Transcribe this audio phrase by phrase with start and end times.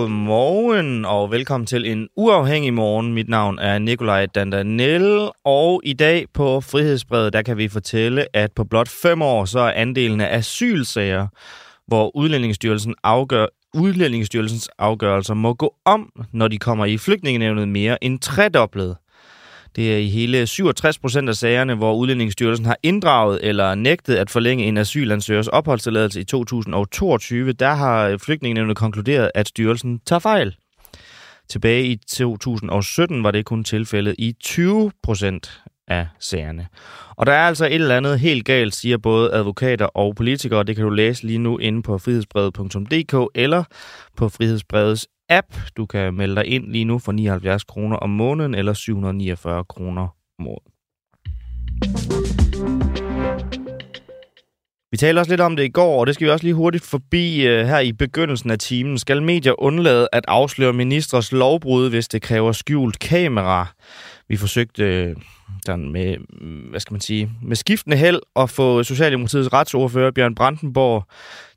[0.00, 3.14] Godmorgen og velkommen til en uafhængig morgen.
[3.14, 8.52] Mit navn er Nikolaj Dandanel, og i dag på Frihedsbrevet, der kan vi fortælle, at
[8.52, 11.26] på blot fem år, så er andelen af asylsager,
[11.86, 18.18] hvor Udlændingsstyrelsen afgør, Udlændingsstyrelsens afgørelser må gå om, når de kommer i flygtningenævnet mere end
[18.18, 18.96] tredoblet.
[19.76, 24.30] Det er i hele 67 procent af sagerne, hvor Udlændingsstyrelsen har inddraget eller nægtet at
[24.30, 27.52] forlænge en asylansøgers opholdstilladelse i 2022.
[27.52, 30.56] Der har flygtningenævnet konkluderet, at styrelsen tager fejl.
[31.48, 35.60] Tilbage i 2017 var det kun tilfældet i 20 procent
[35.90, 36.66] af sagerne.
[37.16, 40.64] Og der er altså et eller andet helt galt, siger både advokater og politikere.
[40.64, 43.64] Det kan du læse lige nu inde på frihedsbrevet.dk eller
[44.16, 45.46] på Frihedsbrevets app.
[45.76, 50.08] Du kan melde dig ind lige nu for 79 kroner om måneden eller 749 kroner
[50.38, 50.70] om året.
[54.92, 56.84] Vi talte også lidt om det i går, og det skal vi også lige hurtigt
[56.84, 58.98] forbi uh, her i begyndelsen af timen.
[58.98, 63.66] Skal medier undlade at afsløre ministres lovbrud, hvis det kræver skjult kamera?
[64.30, 65.16] Vi forsøgte øh,
[65.66, 66.16] sådan med,
[66.70, 71.04] hvad skal man sige, med skiftende held at få Socialdemokratiets retsordfører Bjørn Brandenborg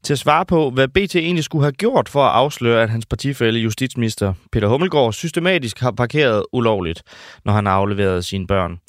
[0.03, 3.05] til at svare på, hvad BT egentlig skulle have gjort for at afsløre, at hans
[3.05, 7.03] partifælle justitsminister Peter Hummelgaard systematisk har parkeret ulovligt,
[7.45, 8.79] når han har afleveret sine børn.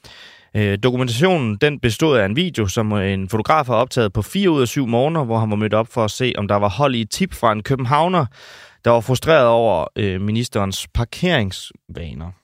[0.57, 4.63] Øh, dokumentationen den bestod af en video, som en fotograf har optaget på 4 ud
[4.63, 6.95] af 7 morgener, hvor han var mødt op for at se, om der var hold
[6.95, 8.27] i et tip fra en københavner,
[8.85, 12.44] der var frustreret over øh, ministerens parkeringsvaner.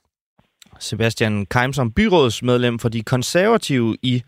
[0.80, 4.22] Sebastian Keim som byrådsmedlem for de konservative i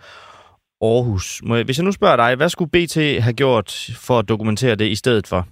[0.80, 1.26] Aarhus.
[1.64, 3.68] Hvis jeg nu spørger dig, hvad skulle BT have gjort
[4.06, 5.46] for at dokumentere det i stedet for?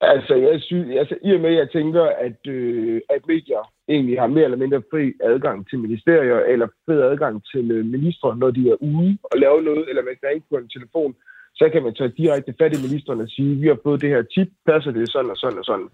[0.00, 4.20] Altså, jeg synes, altså i og med, at jeg tænker, at, øh, at medier egentlig
[4.20, 8.50] har mere eller mindre fri adgang til ministerier, eller fri adgang til øh, ministre, når
[8.50, 11.14] de er ude og lave noget, eller man kan ringe på en telefon,
[11.54, 14.22] så kan man tage direkte fat i ministeren og sige, vi har fået det her
[14.22, 15.88] tip, passer det sådan og sådan og sådan.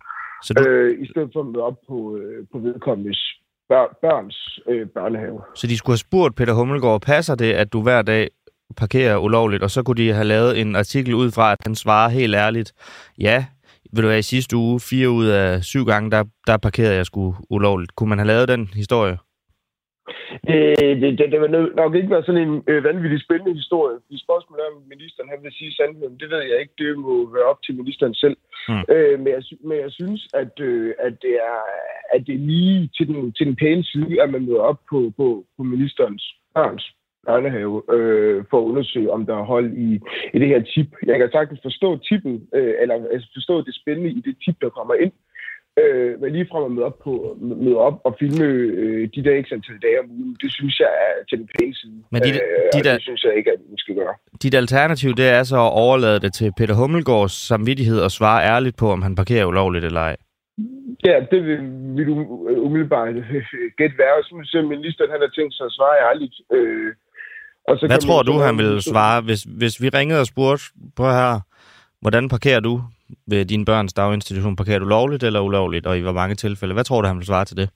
[0.46, 0.68] Så du...
[0.68, 3.20] øh, I stedet for at møde op på, øh, på vedkommendes
[3.68, 5.40] bør, børns øh, børnehave.
[5.54, 8.28] Så de skulle have spurgt Peter Hummelgaard, passer det, at du hver dag
[8.76, 12.08] parkerer ulovligt, og så kunne de have lavet en artikel ud fra, at han svarer
[12.08, 12.72] helt ærligt,
[13.18, 13.44] ja,
[13.92, 17.06] vil du være i sidste uge, fire ud af syv gange, der, der parkerede jeg
[17.06, 17.94] sgu ulovligt.
[17.96, 19.18] Kunne man have lavet den historie?
[20.48, 20.60] Det,
[21.02, 21.50] det, det, det vil
[21.82, 23.96] nok ikke være sådan en øh, vanvittig spændende historie.
[24.10, 26.20] De spørgsmål er, om ministeren han vil sige sandheden.
[26.20, 26.74] Det ved jeg ikke.
[26.78, 28.36] Det må være op til ministeren selv.
[28.68, 28.84] Mm.
[28.94, 31.58] Øh, men, jeg, men jeg synes, at, øh, at, det er,
[32.14, 35.12] at det er lige til den, til den pæne side, at man møder op på,
[35.16, 36.24] på, på ministerens
[36.54, 36.86] børns
[37.26, 39.88] børnehave øh, for at undersøge, om der er hold i,
[40.34, 40.90] i det her tip.
[41.06, 44.68] Jeg kan sagtens forstå tippet, øh, eller altså forstå det spændende i det tip, der
[44.68, 45.12] kommer ind.
[45.80, 49.34] Øh, men lige fra at møde op, på, møde op og filme øh, de der
[49.36, 51.98] ikke antal dage om ugen, det synes jeg er til den pæne side.
[52.12, 52.40] Men dit, øh,
[52.74, 54.14] dit, det synes jeg ikke, at man skal gøre.
[54.42, 58.76] Dit alternativ, det er så at overlade det til Peter Hummelgaards samvittighed og svare ærligt
[58.76, 60.16] på, om han parkerer ulovligt eller ej.
[61.04, 61.58] Ja, det vil,
[61.96, 62.14] vil du
[62.66, 63.14] umiddelbart
[63.78, 64.44] gætte være.
[64.44, 66.34] Som ministeren han har tænkt sig at svare ærligt.
[66.52, 66.92] Øh,
[67.68, 70.64] og så Hvad tror du, han vil svare, hvis, hvis vi ringede og spurgte
[70.96, 71.40] på her,
[72.02, 72.80] hvordan parkerer du
[73.26, 74.56] ved din børns daginstitution?
[74.56, 76.74] Parkerer du lovligt eller ulovligt, og i hvor mange tilfælde?
[76.74, 77.68] Hvad tror du, han vil svare til det?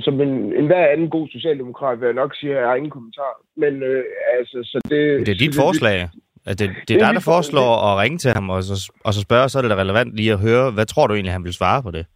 [0.00, 2.90] Som en, en hver anden god socialdemokrat vil jeg nok sige, at jeg har ingen
[2.90, 3.32] kommentar.
[3.56, 4.04] Men øh,
[4.38, 5.26] altså, så det...
[5.26, 5.98] Det er dit så, forslag.
[6.00, 7.92] Det, det, det, det er dig, der foreslår det.
[7.92, 10.32] at ringe til ham og så, og så spørge, så er det da relevant lige
[10.32, 12.06] at høre, hvad tror du egentlig, han vil svare på det?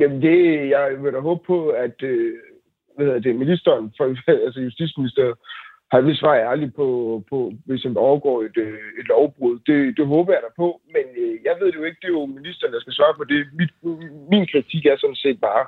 [0.00, 2.32] Jamen det, jeg vil da håbe på, at øh,
[2.94, 4.04] hvad hedder det, ministeren, for,
[4.46, 5.36] altså justitsministeriet,
[5.92, 6.86] har vi svaret ærligt på,
[7.30, 9.58] på hvis han overgår et, øh, et lovbrud.
[9.66, 11.98] Det, det håber jeg da på, men øh, jeg ved det jo ikke.
[12.02, 13.40] Det er jo ministeren, der skal svare på det.
[13.58, 13.72] Mit,
[14.30, 15.64] min kritik er sådan set bare,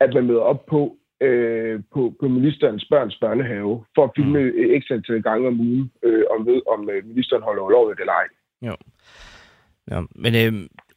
[0.00, 4.74] at man møder op på, øh, på, på ministerens børns børnehave for at filme mm.
[4.76, 8.28] ekstra antal gange om ugen, øh, om, ved, om øh, ministeren holder ulovligt eller ej.
[8.62, 8.74] Jo.
[9.90, 10.52] Ja, men øh,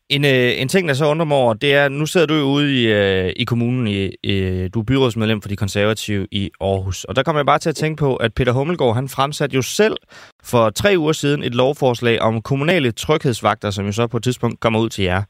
[0.09, 2.43] en, øh, en ting, der så undrer mig over, det er, nu sidder du jo
[2.43, 7.03] ude i, øh, i kommunen, i, i, du er byrådsmedlem for de konservative i Aarhus,
[7.03, 9.61] og der kommer jeg bare til at tænke på, at Peter Hummelgaard, han fremsatte jo
[9.61, 9.97] selv
[10.43, 14.59] for tre uger siden et lovforslag om kommunale tryghedsvagter, som jo så på et tidspunkt
[14.59, 15.23] kommer ud til jer.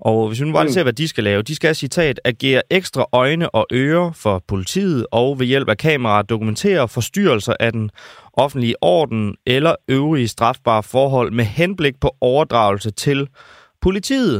[0.00, 0.70] Og hvis vi nu bare mm.
[0.70, 1.42] ser, hvad de skal lave.
[1.42, 6.22] De skal, citat, agere ekstra øjne og ører for politiet, og ved hjælp af kameraer
[6.22, 7.90] dokumentere forstyrrelser af den
[8.32, 13.28] offentlige orden eller øvrige strafbare forhold med henblik på overdragelse til
[13.88, 14.38] politiet.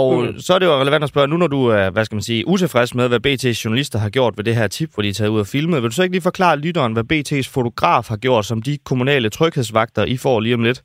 [0.00, 0.38] Og mm.
[0.44, 2.46] så er det jo relevant at spørge, nu når du er, hvad skal man sige,
[2.52, 5.34] utilfreds med, hvad BT's journalister har gjort ved det her tip, hvor de er taget
[5.34, 8.44] ud og filmet, vil du så ikke lige forklare lytteren, hvad BT's fotograf har gjort,
[8.44, 10.80] som de kommunale tryghedsvagter, I får lige om lidt,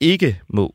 [0.00, 0.66] ikke må?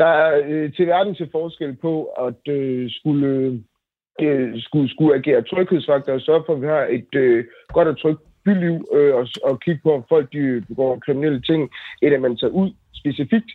[0.00, 1.94] Der er øh, til verden til forskel på
[2.26, 3.60] at øh, skulle,
[4.20, 7.98] øh, skulle, skulle agere tryghedsvagter og sørge for, at vi har et øh, godt og
[8.00, 11.70] trygt byliv øh, og, og kigge på, om folk de begår kriminelle ting,
[12.02, 12.70] end at man tager ud
[13.00, 13.50] specifikt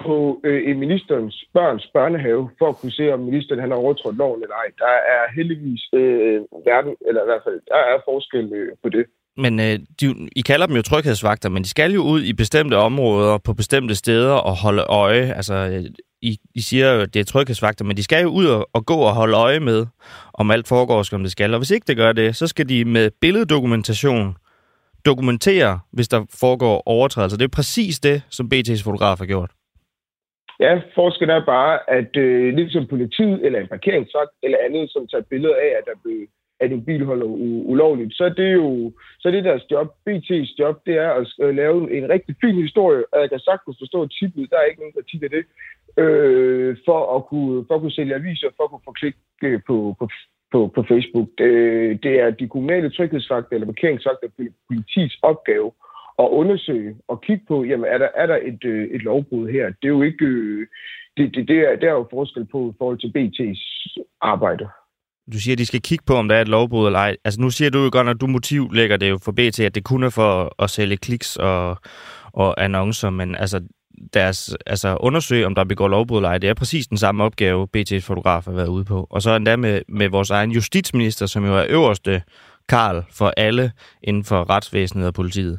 [0.00, 4.16] på øh, en ministerens børns børnehave, for at kunne se, om ministeren han har overtrådt
[4.16, 4.68] loven eller ej.
[4.78, 6.40] Der er heldigvis øh,
[6.70, 9.04] verden, eller i hvert fald, der er forskel øh, på det.
[9.36, 12.74] Men øh, de, I kalder dem jo tryghedsvagter, men de skal jo ud i bestemte
[12.74, 15.32] områder, på bestemte steder og holde øje.
[15.34, 15.84] Altså, øh,
[16.22, 18.86] I, I siger jo, at det er tryghedsvagter, men de skal jo ud og, og
[18.86, 19.86] gå og holde øje med,
[20.34, 21.54] om alt foregår, som det skal.
[21.54, 24.36] Og hvis ikke det gør det, så skal de med billeddokumentation
[25.04, 27.38] dokumentere, hvis der foregår overtrædelser.
[27.38, 29.50] Det er præcis det, som BT's fotograf har gjort.
[30.64, 35.30] Ja, forskellen er bare, at øh, ligesom politiet eller en parkeringsvagt eller andet, som tager
[35.30, 36.26] billeder af, at der blev
[36.62, 39.88] at en bil holder u- ulovligt, så er det jo så er det deres job.
[40.08, 44.06] BT's job, det er at lave en rigtig fin historie, og jeg kan sagtens forstå
[44.06, 45.44] titlet, der er ikke nogen der titler det,
[46.02, 49.60] øh, for, at kunne, for at kunne sælge aviser, for at kunne få klik øh,
[49.66, 50.08] på, på,
[50.52, 51.28] på, på Facebook.
[51.38, 51.52] Det,
[52.02, 54.28] det er de kommunale tryghedsvagter eller parkeringsvagter
[54.68, 55.70] politiets opgave
[56.18, 59.66] at undersøge og kigge på, jamen er der, er der et, øh, et lovbrud her?
[59.66, 60.24] Det er jo ikke...
[60.24, 60.66] Øh,
[61.16, 63.62] det, det, det, er, det er jo forskel på i forhold til BT's
[64.20, 64.68] arbejde.
[65.32, 67.16] Du siger, at de skal kigge på, om der er et lovbrud eller ej.
[67.24, 69.74] Altså nu siger du jo godt, at du motiv lægger det jo for BT, at
[69.74, 71.76] det kun er for at sælge kliks og,
[72.32, 73.60] og annoncer, men altså
[74.14, 77.68] deres, altså undersøge, om der begår lovbrud eller ej, det er præcis den samme opgave,
[77.76, 79.06] BT's fotograf har været ude på.
[79.10, 82.22] Og så endda med, med vores egen justitsminister, som jo er øverste
[82.68, 83.72] Karl for alle
[84.02, 85.58] inden for retsvæsenet og politiet.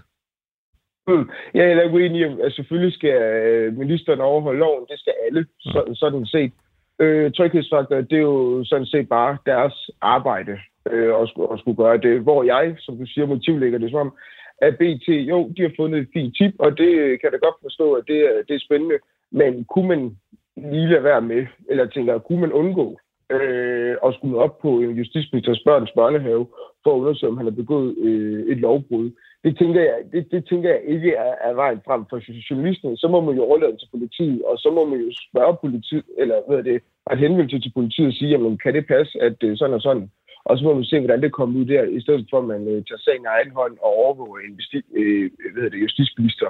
[1.07, 1.29] Mm.
[1.53, 4.85] Jeg er uenig i, at selvfølgelig skal øh, ministeren overholde loven.
[4.89, 6.51] Det skal alle, så, sådan set.
[6.99, 10.59] Øh, tryghedsfaktor, det er jo sådan set bare deres arbejde
[10.91, 12.21] øh, at, skulle, at skulle gøre det.
[12.21, 14.13] Hvor jeg, som du siger, motivlægger det som
[14.61, 17.93] at BT, jo, de har fundet et fint tip, og det kan da godt forstå,
[17.93, 18.97] at det er, det er spændende.
[19.31, 20.17] Men kunne man
[20.57, 22.99] lige lade være med, eller tænker, kunne man undgå
[23.29, 26.47] øh, at skulle op på en justitsministers børns børnehave
[26.83, 29.11] for at undersøge, om han har begået øh, et lovbrud?
[29.43, 32.17] Det tænker jeg, det, det tænker jeg ikke er, er vejen frem for
[32.49, 32.97] journalisten.
[32.97, 36.37] Så må man jo overlade til politiet, og så må man jo spørge politiet, eller
[36.47, 36.81] hvad er det,
[37.11, 39.81] at henvende til politiet og sige, jamen kan det passe, at det er sådan og
[39.81, 40.11] sådan?
[40.45, 42.61] Og så må man se, hvordan det kommer ud der, i stedet for at man
[42.67, 44.59] øh, tager sagen i egen hånd og overvåger en
[45.01, 46.49] øh, hvad det, justitsminister,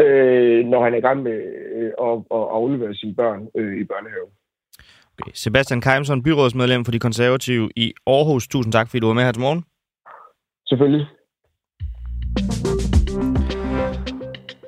[0.00, 1.38] øh, når han er i gang med
[1.76, 4.28] øh, at, at aflevere sine børn øh, i børnehave.
[5.18, 5.32] Okay.
[5.34, 8.48] Sebastian Keimson, byrådsmedlem for de konservative i Aarhus.
[8.48, 9.64] Tusind tak, fordi du var med her til morgen.
[10.66, 11.06] Selvfølgelig.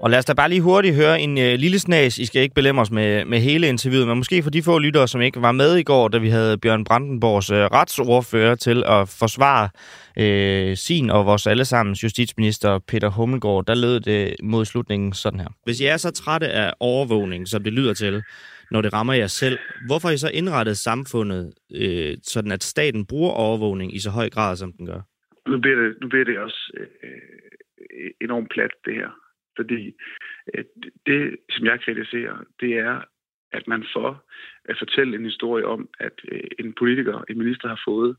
[0.06, 2.18] Og lad os da bare lige hurtigt høre en øh, lille snas.
[2.18, 5.08] I skal ikke belemme os med, med hele interviewet, men måske for de få lyttere,
[5.08, 9.08] som ikke var med i går, da vi havde Bjørn Brandenborgs øh, retsordfører til at
[9.08, 9.68] forsvare
[10.18, 15.48] øh, sin og vores allesammens justitsminister Peter Hummelgaard, der lød det mod slutningen sådan her.
[15.64, 18.22] Hvis I er så trætte af overvågning, som det lyder til,
[18.70, 23.04] når det rammer jer selv, hvorfor har I så indrettet samfundet, øh, sådan at staten
[23.06, 25.15] bruger overvågning i så høj grad, som den gør?
[25.46, 29.10] Nu bliver det, nu bliver det også øh, enormt plat, det her.
[29.56, 29.94] Fordi
[30.54, 30.64] øh,
[31.06, 33.00] det, som jeg kritiserer, det er,
[33.52, 34.24] at man for
[34.64, 38.16] at fortælle en historie om, at øh, en politiker, en minister har fået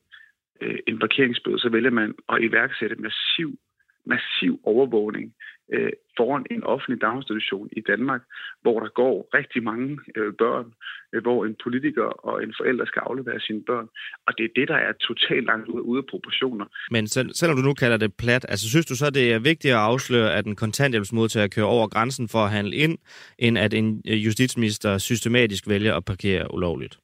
[0.61, 3.59] øh, en parkeringsbøde, så vælger man at iværksætte massiv,
[4.05, 5.35] massiv overvågning
[5.73, 8.21] øh, foran en offentlig daginstitution i Danmark,
[8.61, 10.65] hvor der går rigtig mange øh, børn,
[11.13, 13.87] øh, hvor en politiker og en forælder skal aflevere sine børn.
[14.27, 16.65] Og det er det, der er totalt langt ude, ude af proportioner.
[16.91, 19.73] Men selv, selvom du nu kalder det plat, altså synes du så, det er vigtigt
[19.73, 22.97] at afsløre, at en kontanthjælpsmodtager kører over grænsen for at handle ind,
[23.39, 26.99] end at en øh, justitsminister systematisk vælger at parkere ulovligt?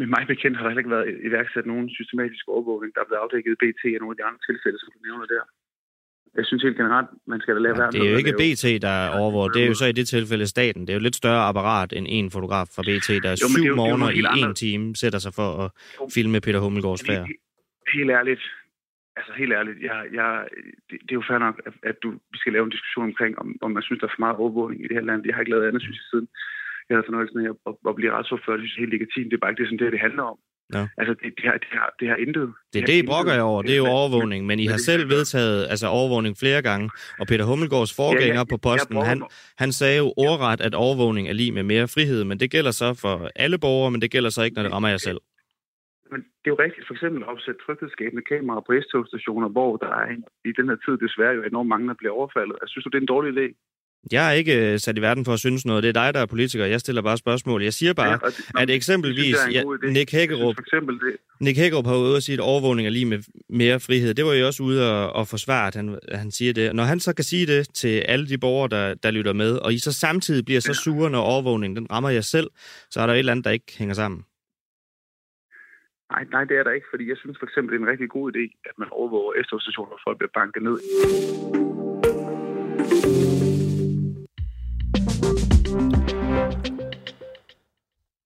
[0.00, 3.22] Med mig bekendt har der heller ikke været iværksat nogen systematisk overvågning, der er blevet
[3.24, 5.42] afdækket BT og nogle af de andre tilfælde, som du nævner der
[6.36, 8.94] jeg synes helt generelt, man skal da lave ja, Det er jo ikke BT, der
[9.04, 9.54] er overvåget.
[9.54, 10.80] Det er jo så i det tilfælde staten.
[10.82, 13.74] Det er jo lidt større apparat end en fotograf fra BT, der jo, syv jo,
[13.74, 15.70] måneder i en time sætter sig for at
[16.14, 17.28] filme Peter Hummelgaards færd.
[17.94, 18.42] Helt ærligt,
[19.16, 20.30] altså helt ærligt, jeg, jeg,
[20.88, 23.38] det, det er jo fair nok, at, at du, vi skal lave en diskussion omkring,
[23.38, 25.26] om, om man synes, der er for meget overvågning i det her land.
[25.26, 26.28] Jeg har ikke lavet andet, synes jeg, siden
[26.88, 28.56] jeg havde fornøjelsen af at, at blive retsordfører.
[28.56, 29.28] Det synes jeg er helt legitimt.
[29.30, 30.38] Det er bare ikke det, som det, det handler om.
[30.74, 30.88] Ja.
[30.98, 32.54] Altså, det, det, har, det, har, det har intet.
[32.72, 33.62] Det er det, I brokker jer over.
[33.62, 34.46] Det er jo overvågning.
[34.46, 36.90] Men I har selv vedtaget altså, overvågning flere gange.
[37.20, 39.22] Og Peter Hummelgaards forgænger ja, ja, på posten, han,
[39.58, 42.24] han sagde jo ordret, at overvågning er lige med mere frihed.
[42.24, 44.88] Men det gælder så for alle borgere, men det gælder så ikke, når det rammer
[44.88, 45.20] jer selv.
[46.12, 46.86] Men det er jo rigtigt.
[46.86, 50.06] For eksempel at opsætte tryghedsskabende kameraer på S-togstationer, hvor der er
[50.50, 52.56] i den her tid desværre jo enormt mange, der bliver overfaldet.
[52.62, 53.46] Jeg synes du, det er en dårlig idé?
[54.12, 55.82] Jeg er ikke øh, sat i verden for at synes noget.
[55.82, 56.64] Det er dig, der er politiker.
[56.64, 57.62] Jeg stiller bare spørgsmål.
[57.62, 61.16] Jeg siger bare, ja, det, at eksempelvis ja, Nick Hækkerup, eksempel det.
[61.40, 64.14] Nick Hækkerup har ude at sige, at overvågning er lige med mere frihed.
[64.14, 66.74] Det var jo også ude at, at forsvare, at han, at han siger det.
[66.74, 69.74] Når han så kan sige det til alle de borgere, der, der lytter med, og
[69.74, 72.50] I så samtidig bliver så sure, når overvågningen den rammer jer selv,
[72.90, 74.24] så er der et eller andet, der ikke hænger sammen.
[76.10, 78.08] Nej, nej, det er der ikke, fordi jeg synes for eksempel, det er en rigtig
[78.08, 80.76] god idé, at man overvåger efterstationer, hvor folk bliver banket ned.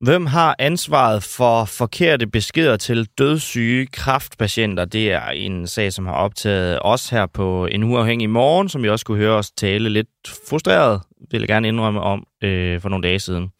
[0.00, 4.84] Hvem har ansvaret for forkerte beskeder til dødssyge kraftpatienter?
[4.84, 8.88] Det er en sag, som har optaget os her på en uafhængig morgen, som vi
[8.88, 10.08] også kunne høre os tale lidt
[10.48, 13.50] frustreret, vil jeg gerne indrømme om, øh, for nogle dage siden.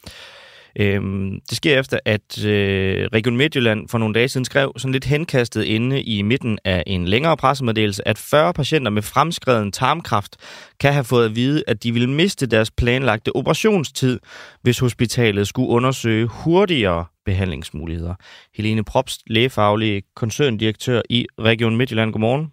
[0.77, 5.05] Øhm, det sker efter, at øh, Region Midtjylland for nogle dage siden skrev sådan lidt
[5.05, 10.37] henkastet inde i midten af en længere pressemeddelelse, at 40 patienter med fremskreden tarmkræft
[10.81, 14.21] kan have fået at vide, at de vil miste deres planlagte operationstid,
[14.63, 18.15] hvis hospitalet skulle undersøge hurtigere behandlingsmuligheder.
[18.55, 22.13] Helene Probst, lægefaglig koncerndirektør i Region Midtjylland.
[22.13, 22.53] Godmorgen.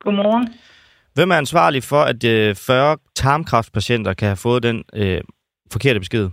[0.00, 0.48] Godmorgen.
[1.14, 5.20] Hvem er ansvarlig for, at øh, 40 tarmkræftpatienter kan have fået den øh,
[5.72, 6.28] forkerte besked?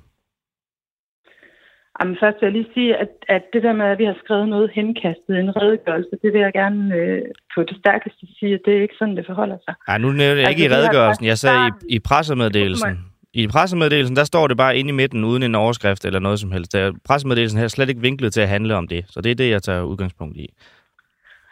[2.00, 4.50] Jamen, først vil jeg lige sige, at, at det der med, at vi har skrevet
[4.50, 7.22] noget henkastet i en redegørelse, det vil jeg gerne øh,
[7.56, 9.74] på det stærkeste sige, at det er ikke sådan, det forholder sig.
[9.88, 11.26] Nej, nu nævner jeg ikke altså, i redegørelsen.
[11.26, 12.94] Jeg sagde i, i pressemeddelelsen.
[13.34, 16.52] I pressemeddelelsen, der står det bare inde i midten, uden en overskrift eller noget som
[16.52, 16.74] helst.
[16.74, 19.06] Der, pressemeddelelsen her er slet ikke vinklet til at handle om det.
[19.08, 20.54] Så det er det, jeg tager udgangspunkt i.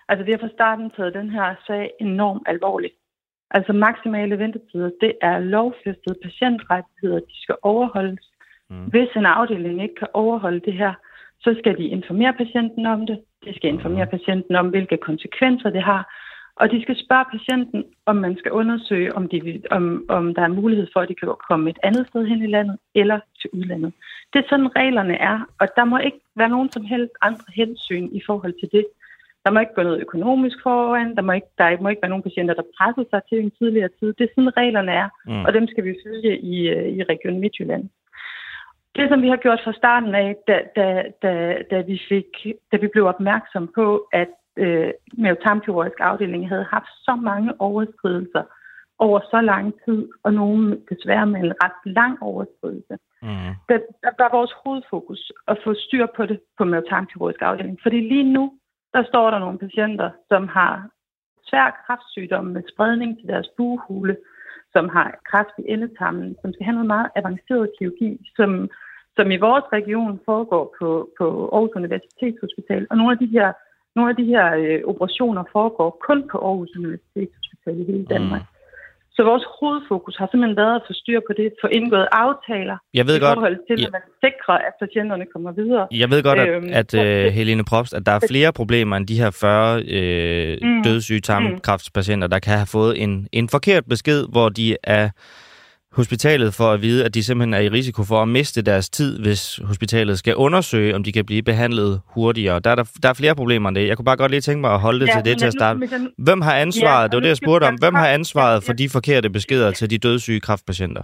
[0.10, 2.94] Altså, vi har fra starten taget den her sag enormt alvorligt.
[3.52, 8.33] Altså, maksimale ventetider, det er lovfæstede patientrettigheder, de skal overholdes.
[8.70, 8.86] Mm.
[8.86, 10.94] Hvis en afdeling ikke kan overholde det her,
[11.40, 13.20] så skal de informere patienten om det.
[13.46, 16.04] De skal informere patienten om, hvilke konsekvenser det har.
[16.56, 20.58] Og de skal spørge patienten, om man skal undersøge, om, de, om, om der er
[20.62, 23.94] mulighed for, at de kan komme et andet sted hen i landet eller til udlandet.
[24.34, 28.10] Det er sådan, reglerne er, og der må ikke være nogen som helst andre hensyn
[28.12, 28.86] i forhold til det.
[29.46, 32.24] Der må ikke gå noget økonomisk foran, der må ikke, der må ikke være nogen
[32.24, 34.14] patienter, der presser sig til en tidligere tid.
[34.14, 35.46] Det er sådan, reglerne er, mm.
[35.46, 37.90] og dem skal vi følge i, øh, i Region Midtjylland.
[38.96, 42.32] Det, som vi har gjort fra starten af, da, da, da, da, vi, fik,
[42.72, 48.44] da vi blev opmærksom på, at øh, mavetarmkirurgisk afdeling havde haft så mange overskridelser
[49.00, 52.98] over så lang tid, og nogle desværre med en ret lang overskridelse.
[53.22, 53.54] Mm.
[53.70, 57.80] Der, der var vores hovedfokus at få styr på det på mavetarmkirurgisk afdeling.
[57.84, 58.54] Fordi lige nu,
[58.94, 60.90] der står der nogle patienter, som har
[61.48, 64.18] svær kræftsygdom med spredning til deres buhule,
[64.74, 68.70] som har kræft i endetarmen, som skal have noget meget avanceret kirurgi, som,
[69.16, 72.88] som i vores region foregår på, på Aarhus Universitetshospital.
[72.90, 73.54] Og nogle af de her,
[73.96, 78.42] nogle af de her øh, operationer foregår kun på Aarhus Universitetshospital i hele Danmark.
[78.42, 78.53] Mm.
[79.16, 83.08] Så vores hovedfokus har simpelthen været at få styr på det, få indgået aftaler jeg
[83.08, 85.88] ved i godt, forhold til, at man sikrer, at patienterne kommer videre.
[85.92, 89.08] Jeg ved godt, at, øhm, at uh, Helene Probst, at der er flere problemer end
[89.08, 94.28] de her 40 øh, mm, dødssyge tarmkræftspatienter, der kan have fået en, en forkert besked,
[94.32, 95.10] hvor de er
[95.96, 99.20] hospitalet for at vide, at de simpelthen er i risiko for at miste deres tid,
[99.20, 102.60] hvis hospitalet skal undersøge, om de kan blive behandlet hurtigere.
[102.60, 103.88] Der er, der, der er flere problemer end det.
[103.88, 105.54] Jeg kunne bare godt lige tænke mig at holde det ja, til det til at
[105.54, 105.80] starte.
[106.18, 107.04] Hvem har ansvaret?
[107.04, 107.76] Ja, det var det, jeg spurgte om.
[107.84, 111.04] Hvem har ansvaret for de forkerte beskeder til de dødssyge kraftpatienter?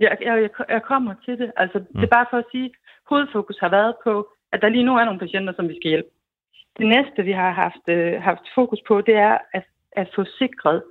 [0.00, 1.50] Ja, jeg, jeg kommer til det.
[1.56, 2.00] Altså, mm.
[2.00, 2.70] det er bare for at sige,
[3.10, 4.14] hovedfokus har været på,
[4.52, 6.08] at der lige nu er nogle patienter, som vi skal hjælpe.
[6.78, 10.82] Det næste, vi har haft, øh, haft fokus på, det er at, at få sikret,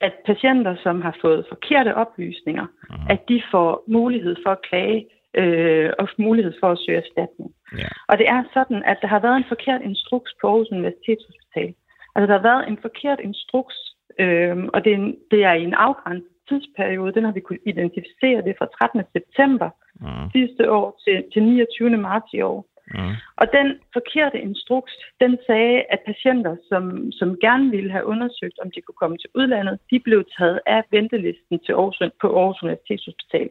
[0.00, 2.96] at patienter, som har fået forkerte oplysninger, mm.
[3.10, 7.50] at de får mulighed for at klage øh, og mulighed for at søge erstatning.
[7.74, 7.90] Yeah.
[8.08, 11.74] Og det er sådan, at der har været en forkert instruks på Aarhus Universitetshospital.
[12.14, 13.76] Altså, der har været en forkert instruks,
[14.18, 17.14] øh, og det er, en, det er i en afgrænset tidsperiode.
[17.14, 19.02] Den har vi kunne identificere det fra 13.
[19.12, 20.30] september mm.
[20.32, 21.96] sidste år til, til 29.
[21.96, 22.66] marts i år.
[22.94, 23.14] Mm.
[23.36, 28.70] Og den forkerte instruks, den sagde, at patienter, som, som gerne ville have undersøgt, om
[28.70, 33.48] de kunne komme til udlandet, de blev taget af ventelisten til Aarhus, på Aarhus Universitetshospital.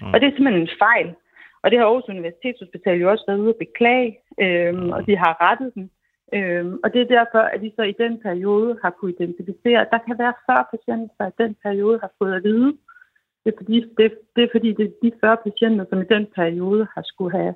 [0.00, 0.12] Mm.
[0.12, 1.14] Og det er simpelthen en fejl.
[1.62, 4.90] Og det har Aarhus Universitetshospital jo også været ude at beklage, øhm, mm.
[4.90, 5.90] og de har rettet den.
[6.34, 9.90] Øhm, og det er derfor, at vi så i den periode har kunne identificere, at
[9.90, 12.72] der kan være 40 patienter, der i den periode har fået at vide.
[13.44, 16.26] Det er fordi, det, det er, fordi det er de 40 patienter, som i den
[16.36, 17.54] periode har skulle have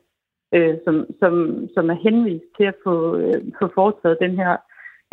[0.55, 1.35] øh, som, som,
[1.75, 4.57] som er henvist til at få, øh, få foretaget den her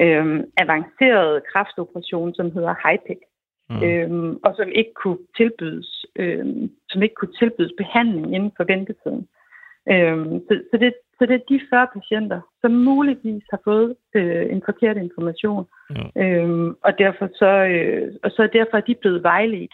[0.03, 3.21] øh, avancerede kræftoperation, som hedder HIPEC,
[3.69, 3.83] mm.
[3.85, 6.45] øh, og som ikke kunne tilbydes, øh,
[6.89, 9.27] som ikke kunne tilbydes behandling inden for ventetiden.
[9.91, 14.45] Øh, så, så, det, så det er de 40 patienter, som muligvis har fået øh,
[14.53, 16.21] en forkert information, mm.
[16.21, 19.73] øh, og derfor så, øh, og så derfor er de blevet vejledt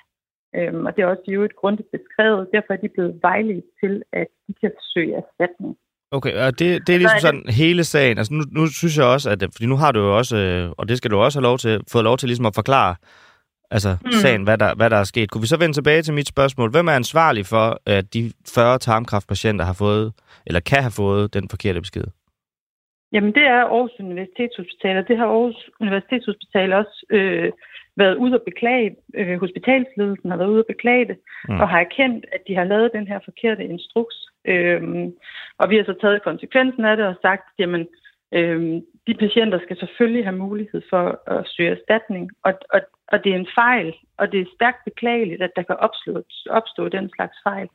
[0.55, 2.49] Øhm, og det er også jo et grundigt beskrevet.
[2.53, 5.77] Derfor er de blevet vejledt til, at de kan søge erstatning.
[6.11, 8.17] Okay, og det, det er ligesom sådan hele sagen.
[8.17, 10.89] Altså nu, nu synes jeg også, at fordi nu har du jo også, øh, og
[10.89, 12.95] det skal du også have lov til, fået lov til ligesom at forklare
[13.71, 14.11] altså mm.
[14.11, 15.31] sagen, hvad der, hvad der er sket.
[15.31, 16.71] Kunne vi så vende tilbage til mit spørgsmål?
[16.71, 20.13] Hvem er ansvarlig for, at de 40 tarmkraftpatienter har fået,
[20.45, 22.03] eller kan have fået den forkerte besked?
[23.13, 27.51] Jamen, det er Aarhus Universitetshospital, og det har Aarhus Universitetshospital også øh,
[27.97, 31.17] været ude og beklage, øh, hospitalsledelsen har været ude og beklage det,
[31.49, 31.59] mm.
[31.61, 34.17] og har erkendt, at de har lavet den her forkerte instruks.
[34.45, 35.13] Øhm,
[35.59, 37.87] og vi har så taget konsekvensen af det og sagt, jamen,
[38.33, 43.31] øhm, de patienter skal selvfølgelig have mulighed for at søge erstatning, og, og, og det
[43.31, 46.11] er en fejl, og det er stærkt beklageligt, at der kan opstå,
[46.49, 47.67] opstå den slags fejl.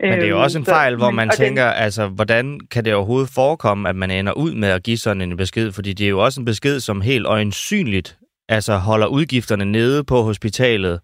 [0.00, 2.94] Men det er jo også en øhm, fejl, hvor man tænker, altså, hvordan kan det
[2.94, 5.72] overhovedet forekomme, at man ender ud med at give sådan en besked?
[5.72, 10.22] Fordi det er jo også en besked, som helt øjensynligt altså holder udgifterne nede på
[10.22, 11.00] hospitalet,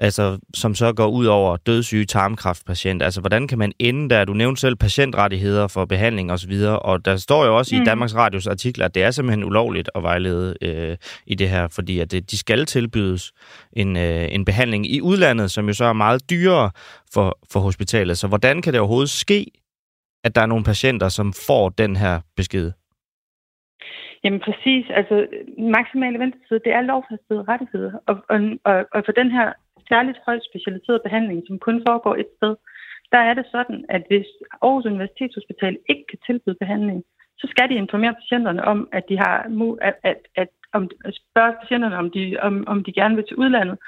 [0.00, 3.06] altså, som så går ud over dødssyge tarmkræftpatienter.
[3.06, 4.24] Altså, hvordan kan man ende der?
[4.24, 7.82] Du nævnte selv patientrettigheder for behandling osv., og, og der står jo også mm.
[7.82, 11.68] i Danmarks Radios artikler, at det er simpelthen ulovligt at vejlede øh, i det her,
[11.68, 13.32] fordi at det, de skal tilbydes
[13.72, 16.70] en, øh, en behandling i udlandet, som jo så er meget dyrere
[17.12, 18.18] for, for hospitalet.
[18.18, 19.46] Så hvordan kan det overhovedet ske,
[20.24, 22.72] at der er nogle patienter, som får den her besked?
[24.24, 24.84] Jamen præcis.
[24.90, 25.26] Altså,
[25.58, 27.92] maksimale ventetid, det er lovfæstede rettigheder.
[28.06, 29.52] Og, og, og, og for den her
[29.88, 32.56] særligt højt specialiserede behandling, som kun foregår et sted,
[33.12, 34.26] der er det sådan, at hvis
[34.62, 37.04] Aarhus Universitetshospital ikke kan tilbyde behandling,
[37.38, 39.36] så skal de informere patienterne om, at de har
[39.82, 40.90] at, at, at om,
[41.30, 43.78] spørge patienterne, om de, om, om de gerne vil til udlandet.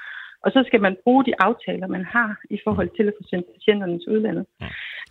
[0.43, 3.47] Og så skal man bruge de aftaler, man har i forhold til at få sendt
[3.55, 4.45] patienterne til udlandet.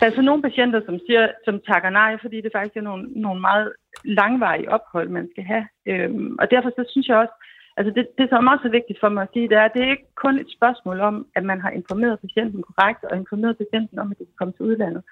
[0.01, 3.05] Der er så nogle patienter, som siger, som takker nej, fordi det faktisk er nogle,
[3.27, 3.73] nogle meget
[4.05, 5.67] langvarige ophold, man skal have.
[5.87, 7.35] Øhm, og derfor så synes jeg også,
[7.77, 9.83] Altså det, det, som også er vigtigt for mig at sige, det er, at det
[9.83, 13.99] er ikke kun et spørgsmål om, at man har informeret patienten korrekt og informeret patienten
[13.99, 15.03] om, at de kan komme til udlandet.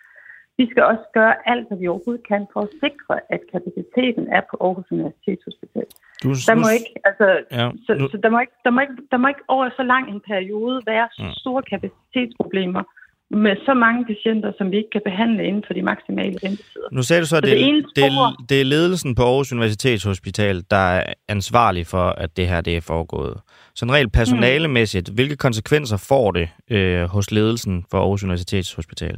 [0.59, 4.43] Vi skal også gøre alt, hvad vi overhovedet kan for at sikre, at kapaciteten er
[4.51, 5.87] på Aarhus Universitetshospital.
[6.23, 7.27] Du, der må ikke, altså,
[7.59, 8.09] ja, så, nu...
[8.13, 10.83] så der, må ikke, der, må ikke, der må ikke over så lang en periode
[10.87, 12.83] være så store kapacitetsproblemer,
[13.31, 16.89] med så mange patienter, som vi ikke kan behandle inden for de maksimale ventetider.
[16.93, 20.65] Nu sagde du så, at det, det, det, er, det er ledelsen på Aarhus Universitetshospital,
[20.71, 23.41] der er ansvarlig for, at det her det er foregået.
[23.75, 25.15] Sådan rent personalemæssigt, mm.
[25.15, 29.17] hvilke konsekvenser får det øh, hos ledelsen for Aarhus Universitetshospital?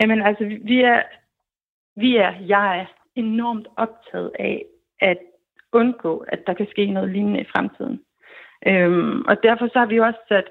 [0.00, 1.02] Jamen altså, vi er,
[1.96, 4.64] vi er, jeg er enormt optaget af
[5.00, 5.18] at
[5.72, 8.00] undgå, at der kan ske noget lignende i fremtiden.
[8.66, 10.48] Øhm, og derfor så har vi også sat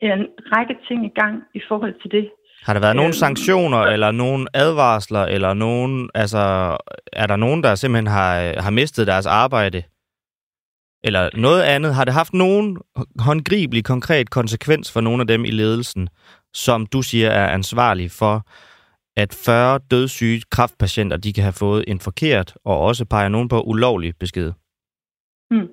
[0.00, 2.30] en række ting i gang i forhold til det.
[2.62, 6.76] Har der været nogle øhm, sanktioner, eller nogle advarsler, eller nogen, altså,
[7.12, 9.82] er der nogen, der simpelthen har, har mistet deres arbejde?
[11.04, 11.94] Eller noget andet?
[11.94, 12.78] Har det haft nogen
[13.18, 16.08] håndgribelig, konkret konsekvens for nogle af dem i ledelsen,
[16.54, 18.46] som du siger er ansvarlig for,
[19.16, 23.60] at 40 dødssyge kraftpatienter, de kan have fået en forkert, og også peger nogen på
[23.60, 24.52] ulovlig besked?
[25.50, 25.68] Hmm.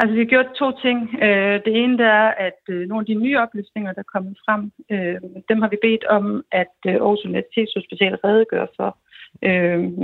[0.00, 0.98] Altså, vi har gjort to ting.
[1.26, 4.36] Øh, det ene det er, at øh, nogle af de nye oplysninger, der er kommet
[4.44, 5.16] frem, øh,
[5.50, 8.90] dem har vi bedt om, at Aarhus Universitetshospital redegør for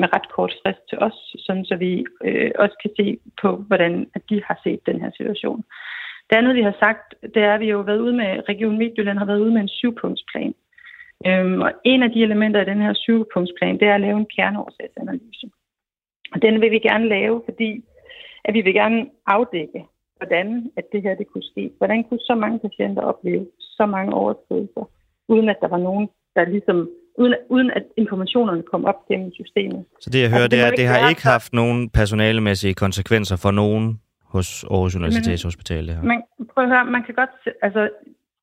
[0.00, 2.04] med ret kort frist til os, sådan så vi
[2.58, 5.64] også kan se på, hvordan at de har set den her situation.
[6.28, 8.78] Det andet, vi har sagt, det er, at vi jo har været ude med, Region
[8.78, 10.54] Midtjylland har været ude med en syvpunktsplan.
[11.64, 15.50] Og en af de elementer i den her syvpunktsplan, det er at lave en kerneårsagsanalyse.
[16.32, 17.84] Og den vil vi gerne lave, fordi
[18.44, 19.84] at vi vil gerne afdække,
[20.16, 21.70] hvordan at det her det kunne ske.
[21.78, 24.90] Hvordan kunne så mange patienter opleve så mange overskridelser,
[25.28, 29.84] uden at der var nogen, der ligesom uden, uden at informationerne kom op gennem systemet.
[30.00, 32.74] Så det jeg hører, altså, det, det er, at det har ikke haft nogen personalemæssige
[32.74, 35.86] konsekvenser for nogen hos Aarhus Universitetshospital.
[35.86, 36.02] Det her.
[36.02, 36.22] Man,
[36.54, 37.30] prøv at høre, man kan godt,
[37.62, 37.90] altså,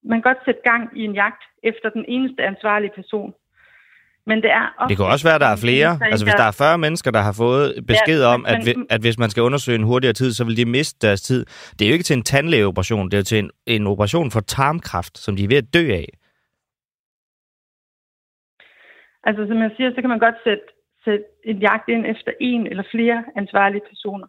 [0.09, 3.33] man kan godt sætte gang i en jagt efter den eneste ansvarlige person.
[4.25, 4.89] Men det er ofte...
[4.89, 5.91] Det kan også være, at der er flere.
[6.11, 8.57] Altså hvis der er 40 mennesker, der har fået besked ja, om, at,
[8.89, 11.45] at hvis man skal undersøge en hurtigere tid, så vil de miste deres tid.
[11.75, 14.39] Det er jo ikke til en tandlægeoperation, det er jo til en, en operation for
[14.39, 16.07] tarmkræft, som de er ved at dø af.
[19.23, 20.63] Altså som jeg siger, så kan man godt sætte,
[21.05, 24.27] sætte en jagt ind efter en eller flere ansvarlige personer.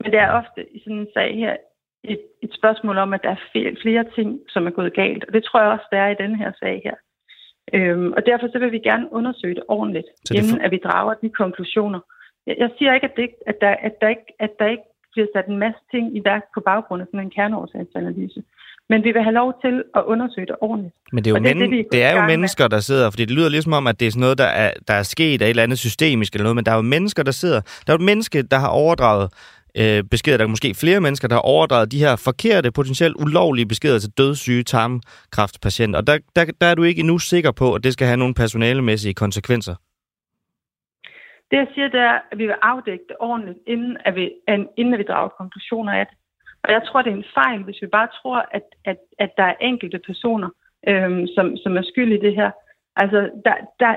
[0.00, 1.56] Men det er ofte i sådan en sag her
[2.04, 3.44] et, et spørgsmål om, at der er
[3.82, 5.24] flere ting, som er gået galt.
[5.24, 6.96] Og det tror jeg også, der er i den her sag her.
[7.76, 10.64] Øhm, og derfor så vil vi gerne undersøge det ordentligt, det inden for...
[10.64, 12.00] at vi drager de konklusioner.
[12.46, 15.26] Jeg, jeg siger ikke, at, det, at, der, at, der ikke, at der ikke bliver
[15.34, 18.42] sat en masse ting i værk på baggrund af sådan en kerneårsagsanalyse.
[18.88, 20.94] Men vi vil have lov til at undersøge det ordentligt.
[21.12, 23.36] Men det er jo, men, det, det, det er jo mennesker, der sidder, fordi det
[23.36, 25.50] lyder ligesom om, at det er sådan noget, der er, der er sket af et
[25.50, 27.60] eller andet systemisk eller noget, men der er jo mennesker, der sidder.
[27.60, 29.32] Der er jo et menneske, der har overdraget
[29.80, 30.36] øh, beskeder.
[30.36, 34.10] Der er måske flere mennesker, der har overdraget de her forkerte, potentielt ulovlige beskeder til
[34.18, 35.98] dødssyge tarmkræftpatienter.
[36.00, 38.34] Og der, der, der er du ikke endnu sikker på, at det skal have nogle
[38.34, 39.74] personalemæssige konsekvenser.
[41.50, 44.30] Det jeg siger, det er, at vi vil afdække det ordentligt, inden at vi,
[44.78, 46.16] inden at vi drager konklusioner af det.
[46.64, 49.44] Og jeg tror, det er en fejl, hvis vi bare tror, at, at, at der
[49.44, 50.48] er enkelte personer,
[50.88, 52.50] øhm, som, som er skyld i det her.
[52.96, 53.94] Altså, der, der,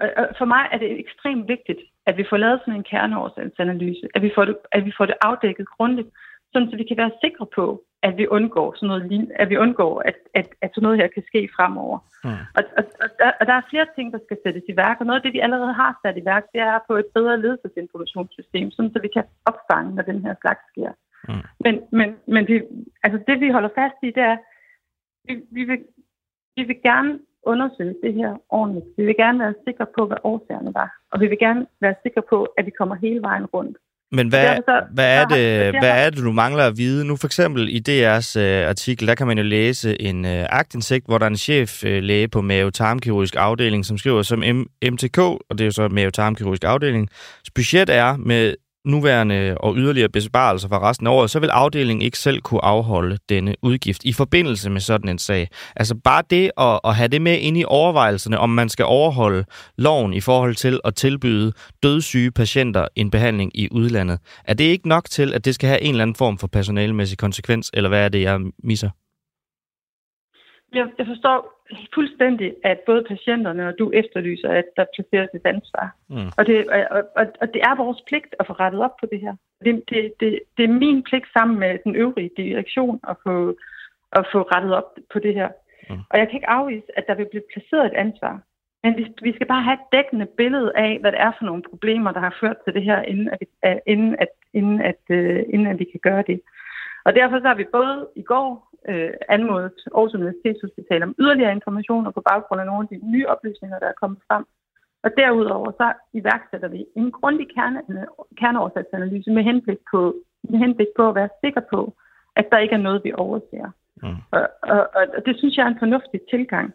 [0.00, 4.08] og, og for mig er det ekstremt vigtigt, at vi får lavet sådan en kerneårsagsanalyse,
[4.14, 6.08] at vi får det, at vi får det afdækket grundigt,
[6.52, 7.66] sådan så vi kan være sikre på,
[8.06, 11.24] at vi undgår sådan noget, at vi undgår, at, at, at sådan noget her kan
[11.30, 11.98] ske fremover.
[12.24, 12.30] Mm.
[12.56, 15.06] Og, og, og, der, og der er flere ting, der skal sættes i værk, og
[15.06, 18.70] noget af det, vi allerede har sat i værk, det er på et bedre ledelsesinformationssystem,
[18.70, 20.92] sådan så vi kan opfange, når den her slags sker.
[21.28, 21.44] Mm.
[21.64, 22.56] Men, men, men det,
[23.04, 24.36] altså det, vi holder fast i, det er,
[25.28, 25.78] vi, vi, vil,
[26.56, 28.86] vi vil gerne undersøge det her ordentligt.
[28.98, 30.88] Vi vil gerne være sikre på, hvad årsagerne var.
[31.12, 33.76] Og vi vil gerne være sikre på, at vi kommer hele vejen rundt.
[34.12, 37.06] Men hvad, så, hvad, er det, hvad er det, du mangler at vide?
[37.06, 41.06] Nu for eksempel i DR's uh, artikel, der kan man jo læse en uh, agtindsigt,
[41.06, 45.50] hvor der er en cheflæge uh, på mavetarmkirurgisk afdeling, som skriver som M- MTK, og
[45.50, 47.08] det er jo så mavetarmkirurgisk afdeling.
[47.54, 48.54] Budget er med
[48.84, 53.18] nuværende og yderligere besparelser for resten af året, så vil afdelingen ikke selv kunne afholde
[53.28, 55.48] denne udgift i forbindelse med sådan en sag.
[55.76, 59.44] Altså bare det at, at have det med ind i overvejelserne, om man skal overholde
[59.78, 64.18] loven i forhold til at tilbyde dødssyge patienter en behandling i udlandet.
[64.44, 67.18] Er det ikke nok til, at det skal have en eller anden form for personalemæssig
[67.18, 68.90] konsekvens, eller hvad er det, jeg misser?
[70.74, 71.54] Jeg, jeg forstår
[71.94, 75.96] fuldstændig, at både patienterne og du efterlyser, at der placeres et ansvar.
[76.08, 76.30] Mm.
[76.38, 79.20] Og, det, og, og, og det er vores pligt at få rettet op på det
[79.20, 79.34] her.
[79.64, 83.56] Det, det, det, det er min pligt sammen med den øvrige direktion at få,
[84.12, 85.48] at få rettet op på det her.
[85.90, 85.96] Mm.
[86.10, 88.40] Og jeg kan ikke afvise, at der vil blive placeret et ansvar.
[88.82, 91.62] Men vi, vi skal bare have et dækkende billede af, hvad det er for nogle
[91.70, 93.46] problemer, der har ført til det her, inden at, vi,
[93.86, 96.40] inden at, inden at, uh, inden at vi kan gøre det.
[97.04, 98.48] Og derfor så har vi både i går
[98.88, 103.78] øh, anmodet Aarhus Universitetshospital om yderligere informationer på baggrund af nogle af de nye oplysninger,
[103.78, 104.44] der er kommet frem.
[105.04, 107.80] Og derudover så iværksætter vi en grundig kerne,
[108.40, 110.14] kerneårsagsanalyse med henblik, på,
[110.50, 111.96] med henblik på at være sikker på,
[112.36, 113.70] at der ikke er noget, vi overser.
[114.02, 114.16] Mm.
[114.30, 116.74] Og, og, og det synes jeg er en fornuftig tilgang.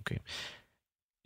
[0.00, 0.18] Okay.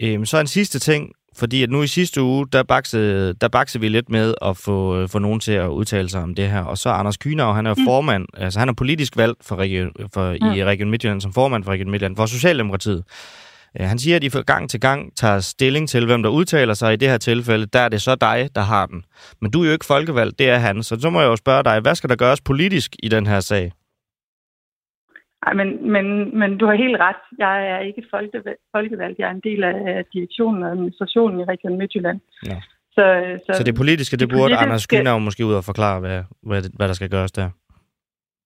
[0.02, 1.12] Øhm, så en sidste ting.
[1.37, 4.97] Fordi at nu i sidste uge, der baksede, der baksede vi lidt med at få,
[4.97, 6.61] øh, få nogen til at udtale sig om det her.
[6.61, 7.85] Og så Anders Kynav, han er mm.
[7.85, 10.53] formand, altså han er politisk valgt for region, for, mm.
[10.53, 13.05] i Region Midtjylland, som formand for Region Midtjylland, for Socialdemokratiet.
[13.81, 16.75] Øh, han siger, at de for gang til gang tager stilling til, hvem der udtaler
[16.75, 16.92] sig.
[16.92, 19.05] I det her tilfælde, der er det så dig, der har den.
[19.40, 20.83] Men du er jo ikke folkevalgt, det er han.
[20.83, 23.40] Så så må jeg jo spørge dig, hvad skal der gøres politisk i den her
[23.40, 23.73] sag?
[25.46, 26.04] Ej, men, men,
[26.38, 27.22] men du har helt ret.
[27.38, 28.02] Jeg er ikke
[28.74, 29.18] folkevalgt.
[29.18, 32.20] Jeg er en del af direktionen og administrationen i Region Midtjylland.
[32.46, 32.61] Ja.
[32.96, 33.04] Så,
[33.46, 34.62] så, så det politiske, det, det burde politiske...
[34.62, 37.50] Anders Skynav måske ud og forklare, hvad, hvad, hvad der skal gøres der?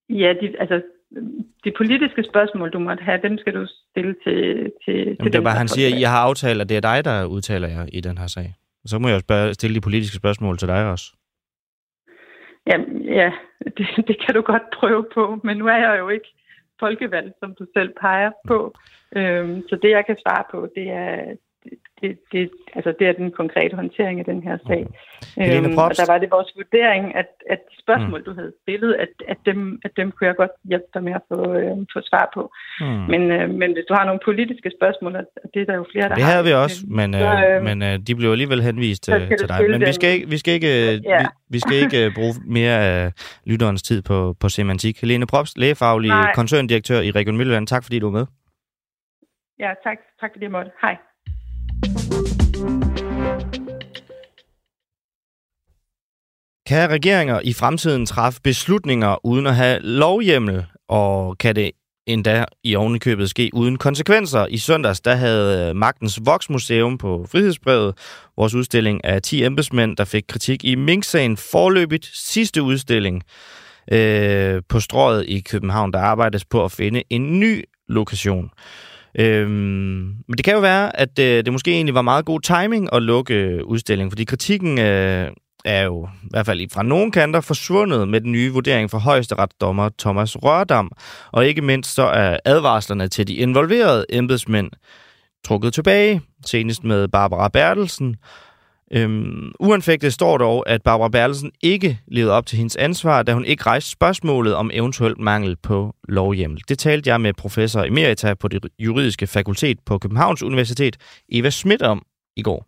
[0.08, 0.82] Ja, de, altså,
[1.64, 5.38] de politiske spørgsmål, du måtte have, dem skal du stille til, til, Jamen, til det
[5.38, 7.86] er bare, han siger, at I har aftalt, at det er dig, der udtaler jer
[7.92, 8.54] i den her sag.
[8.86, 11.06] Så må jeg jo spørge, stille de politiske spørgsmål til dig også.
[12.66, 12.76] Ja,
[13.20, 13.30] ja
[13.76, 16.28] det, det kan du godt prøve på, men nu er jeg jo ikke
[16.80, 18.74] folkevalg, som du selv peger på.
[19.16, 21.36] Øhm, så det, jeg kan svare på, det er,
[22.00, 24.82] det, det, altså det er den konkrete håndtering af den her sag.
[25.36, 25.42] Mm.
[25.42, 28.24] Øhm, og der var det vores vurdering, at, at de spørgsmål, mm.
[28.24, 31.22] du havde stillet, at, at, dem, at dem kunne jeg godt hjælpe dig med at
[31.30, 32.42] få, øh, få svar på.
[32.80, 32.86] Mm.
[33.12, 36.08] Men, øh, men hvis du har nogle politiske spørgsmål, og det er der jo flere,
[36.08, 39.04] der Det havde vi også, men, så, øh, øh, men øh, de blev alligevel henvist
[39.12, 39.70] øh, til dig.
[39.70, 41.18] Men vi skal ikke, vi skal ikke, øh, ja.
[41.22, 43.12] vi, vi skal ikke øh, bruge mere af
[43.50, 45.00] lytterens tid på, på semantik.
[45.00, 46.32] Helene Props, lægefaglig Nej.
[46.34, 47.66] koncerndirektør i Region Midtjylland.
[47.66, 48.26] Tak fordi du er med.
[49.58, 49.98] Ja, tak.
[50.20, 50.70] Tak fordi jeg måtte.
[50.82, 50.96] Hej.
[56.68, 61.70] Kan regeringer i fremtiden træffe beslutninger uden at have lovhjemmel, og kan det
[62.06, 64.46] endda i ovenikøbet ske uden konsekvenser.
[64.46, 67.94] I søndags der havde øh, Magtens Voksmuseum på Frihedsbrevet
[68.36, 73.22] vores udstilling af 10 embedsmænd, der fik kritik i Mink-sagen forløbigt sidste udstilling
[73.92, 75.92] øh, på strået i København.
[75.92, 78.50] Der arbejdes på at finde en ny lokation.
[79.18, 82.88] Øhm, men det kan jo være, at det, det måske egentlig var meget god timing
[82.92, 85.30] at lukke øh, udstillingen, fordi kritikken øh,
[85.64, 89.88] er jo i hvert fald fra nogle kanter forsvundet med den nye vurdering fra højesteretsdommer
[89.98, 90.92] Thomas Rørdam,
[91.32, 94.70] og ikke mindst så er advarslerne til de involverede embedsmænd
[95.44, 98.16] trukket tilbage, senest med Barbara Bertelsen,
[98.92, 103.44] Øhm, uanfægtet står dog, at Barbara Bertelsen ikke levede op til hendes ansvar, da hun
[103.44, 106.62] ikke rejste spørgsmålet om eventuelt mangel på lovhjemmel.
[106.68, 110.96] Det talte jeg med professor emerita på det juridiske fakultet på Københavns Universitet,
[111.28, 112.02] Eva Schmidt, om
[112.36, 112.66] i går.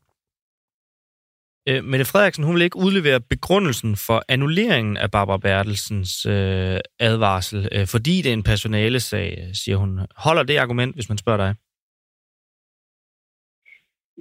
[1.69, 7.69] Øh, Mette Frederiksen hun vil ikke udlevere begrundelsen for annulleringen af Barbara Bertelsens øh, advarsel,
[7.73, 10.01] øh, fordi det er en personalesag, øh, siger hun.
[10.17, 11.55] Holder det argument, hvis man spørger dig?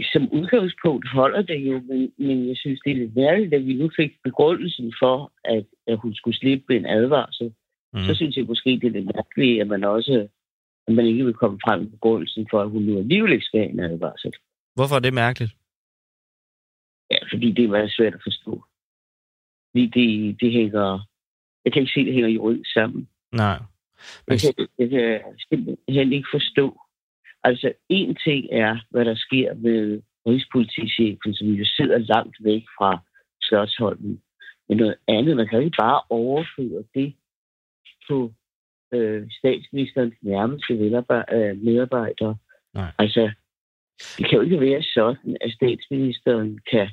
[0.03, 3.73] Som udgangspunkt holder det jo, men, men jeg synes, det er lidt værdigt, at vi
[3.73, 7.53] nu fik begrundelsen for, at, at hun skulle slippe en advarsel.
[7.93, 7.99] Mm.
[7.99, 10.27] Så synes jeg måske, det er lidt mærkeligt, at man også
[10.89, 13.59] at man ikke vil komme frem med begrundelsen for, at hun nu alligevel ikke skal
[13.59, 14.33] have en advarsel.
[14.75, 15.53] Hvorfor er det mærkeligt?
[17.11, 18.63] Ja, fordi det er meget svært at forstå.
[19.69, 21.07] Fordi det, det hænger
[21.65, 23.09] Jeg kan ikke se, at det hænger juridisk sammen.
[23.31, 23.59] Nej.
[24.27, 26.78] Jeg kan, jeg kan simpelthen ikke forstå.
[27.43, 32.99] Altså, en ting er, hvad der sker med Rigspolitichefen, som jo sidder langt væk fra
[33.41, 34.21] Slottsholmen.
[34.69, 37.13] Men noget andet, man kan ikke bare overføre det
[38.07, 38.33] på
[38.93, 42.35] øh, statsministerens nærmeste øh, medarbejdere.
[42.73, 42.91] Nej.
[42.97, 43.31] Altså,
[44.17, 46.89] det kan jo ikke være sådan, at statsministeren kan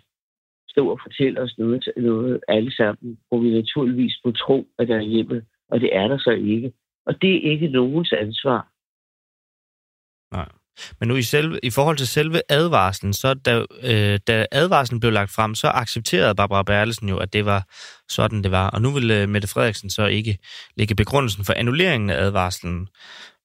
[0.68, 4.96] stå og fortælle os noget, noget alle sammen, hvor vi naturligvis må tro, at der
[4.96, 6.72] er hjemme, og det er der så ikke.
[7.06, 8.68] Og det er ikke nogens ansvar.
[11.00, 15.12] Men nu i, selve, i forhold til selve advarslen, så da, øh, da advarslen blev
[15.12, 17.64] lagt frem, så accepterede Barbara Berlesen jo, at det var
[18.08, 18.70] sådan, det var.
[18.70, 20.38] Og nu vil øh, Mette Frederiksen så ikke
[20.76, 22.88] lægge begrundelsen for annulleringen af advarslen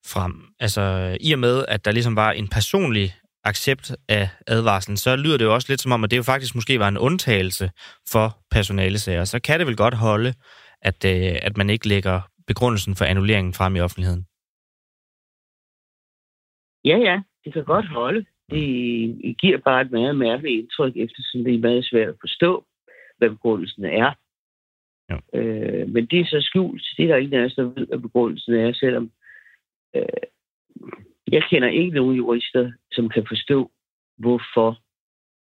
[0.06, 0.34] frem.
[0.60, 5.38] Altså i og med, at der ligesom var en personlig accept af advarslen, så lyder
[5.38, 7.72] det jo også lidt som om, at det jo faktisk måske var en undtagelse
[8.10, 9.26] for personalesager.
[9.26, 10.34] Så kan det vel godt holde,
[10.82, 14.26] at, øh, at man ikke lægger begrundelsen for annulleringen frem i offentligheden.
[16.86, 18.26] Ja, ja, det kan godt holde.
[18.52, 22.66] Det giver bare et meget mærkeligt indtryk, eftersom det er meget svært at forstå,
[23.18, 24.14] hvad begrundelsen er.
[25.10, 25.40] Ja.
[25.40, 26.84] Øh, men det er så skjult.
[26.98, 29.12] Det er der ingen af os, der ved, hvad begrundelsen er, selvom
[29.96, 30.04] øh,
[31.32, 33.72] jeg kender ikke nogen jurister, som kan forstå,
[34.18, 34.80] hvorfor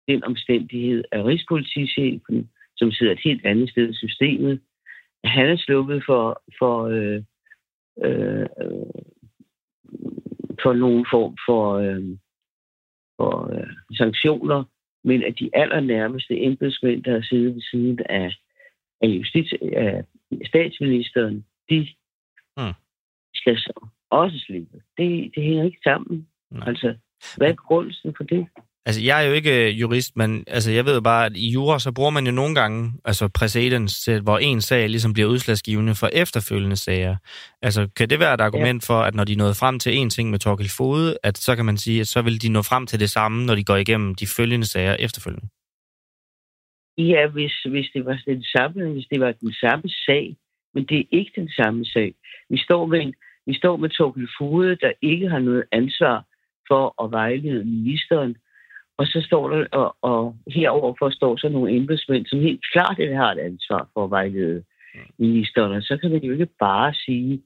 [0.07, 4.61] den omstændighed af Rigspolitichefen, som sidder et helt andet sted i systemet,
[5.23, 7.23] han er sluppet for, for, øh,
[8.05, 8.47] øh,
[10.63, 12.17] for nogen form for, øh,
[13.17, 14.63] for øh, sanktioner,
[15.03, 18.35] men at de allernærmeste embedsmænd, der har siddet ved siden af,
[19.01, 20.03] af, justits, af
[20.45, 21.87] statsministeren, de
[22.57, 22.73] mm.
[23.33, 24.81] skal så også slippe.
[24.97, 26.27] Det, det hænger ikke sammen.
[26.51, 26.67] Nej.
[26.67, 26.95] Altså,
[27.37, 28.47] hvad er grundelsen for det?
[28.85, 31.51] Altså, jeg er jo ikke øh, jurist, men altså, jeg ved jo bare, at i
[31.51, 35.95] jura, så bruger man jo nogle gange altså præcedens, hvor en sag ligesom bliver udslagsgivende
[35.95, 37.15] for efterfølgende sager.
[37.61, 38.93] Altså, kan det være et argument ja.
[38.93, 41.65] for, at når de nåede frem til en ting med Torkel Fode, at så kan
[41.65, 44.15] man sige, at så vil de nå frem til det samme, når de går igennem
[44.15, 45.47] de følgende sager efterfølgende?
[46.97, 50.35] Ja, hvis, hvis det var den samme, hvis det var den samme sag,
[50.73, 52.13] men det er ikke den samme sag.
[52.49, 53.13] Vi står med en,
[53.45, 56.25] vi står med Torkel Fode, der ikke har noget ansvar
[56.67, 58.35] for at vejlede ministeren,
[59.01, 63.31] og så står der, og, og herover står så nogle embedsmænd, som helt klart har
[63.31, 64.63] et ansvar for at vejlede
[65.17, 65.71] ministeren.
[65.71, 67.41] Og så kan man jo ikke bare sige,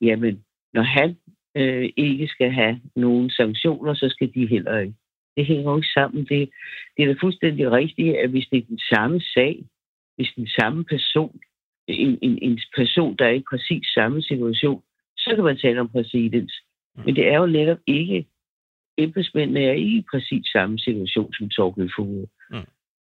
[0.00, 1.16] jamen, når han
[1.56, 4.94] øh, ikke skal have nogen sanktioner, så skal de heller ikke.
[5.36, 6.24] Det hænger jo ikke sammen.
[6.24, 6.50] Det,
[6.96, 9.64] det er da fuldstændig rigtigt, at hvis det er den samme sag,
[10.16, 11.40] hvis den samme person,
[11.88, 14.82] en, en, en person, der er i præcis samme situation,
[15.16, 16.54] så kan man tale om præcedens.
[17.04, 18.26] Men det er jo netop ikke
[18.98, 22.26] embedsmændene er ikke i præcis samme situation som Torgild Foged.
[22.50, 22.66] Mm.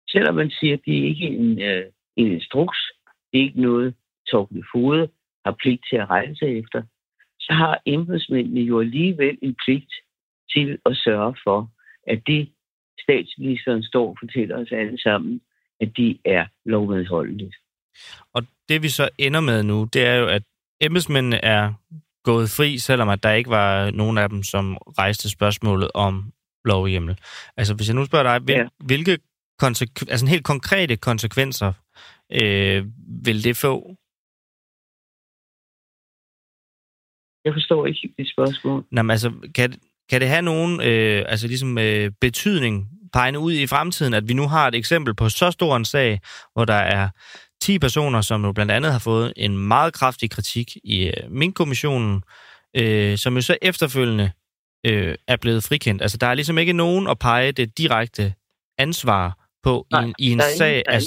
[0.08, 1.84] Selvom man siger, at det er ikke en, øh,
[2.16, 2.78] en instruks,
[3.32, 3.94] det er ikke noget,
[4.30, 5.08] Torgild Foged
[5.44, 6.82] har pligt til at regne sig efter,
[7.40, 9.92] så har embedsmændene jo alligevel en pligt
[10.54, 11.70] til at sørge for,
[12.06, 12.48] at det
[13.02, 15.40] statsministeren står og fortæller os alle sammen,
[15.80, 17.56] at de er lovmedholdeligt.
[18.34, 20.42] Og det vi så ender med nu, det er jo, at
[20.80, 21.72] embedsmændene er
[22.24, 26.32] gået fri, selvom at der ikke var nogen af dem, som rejste spørgsmålet om
[26.64, 27.18] lovhjemmel.
[27.56, 28.66] Altså, hvis jeg nu spørger dig, hvil, ja.
[28.84, 29.18] hvilke
[29.58, 31.72] konsekvenser, altså helt konkrete konsekvenser
[32.32, 32.86] øh,
[33.24, 33.96] vil det få?
[37.44, 38.84] Jeg forstår ikke dit spørgsmål.
[38.90, 39.72] Nå, men altså, kan,
[40.10, 44.34] kan det have nogen øh, altså ligesom, øh, betydning pegende ud i fremtiden, at vi
[44.34, 46.20] nu har et eksempel på så stor en sag,
[46.52, 47.08] hvor der er
[47.62, 52.22] 10 personer, som jo blandt andet har fået en meget kraftig kritik i øh, Mink-kommissionen,
[52.76, 54.30] øh, som jo så efterfølgende
[54.86, 56.02] øh, er blevet frikendt.
[56.02, 58.34] Altså, der er ligesom ikke nogen at pege det direkte
[58.78, 61.00] ansvar på Nej, i, i en sag af,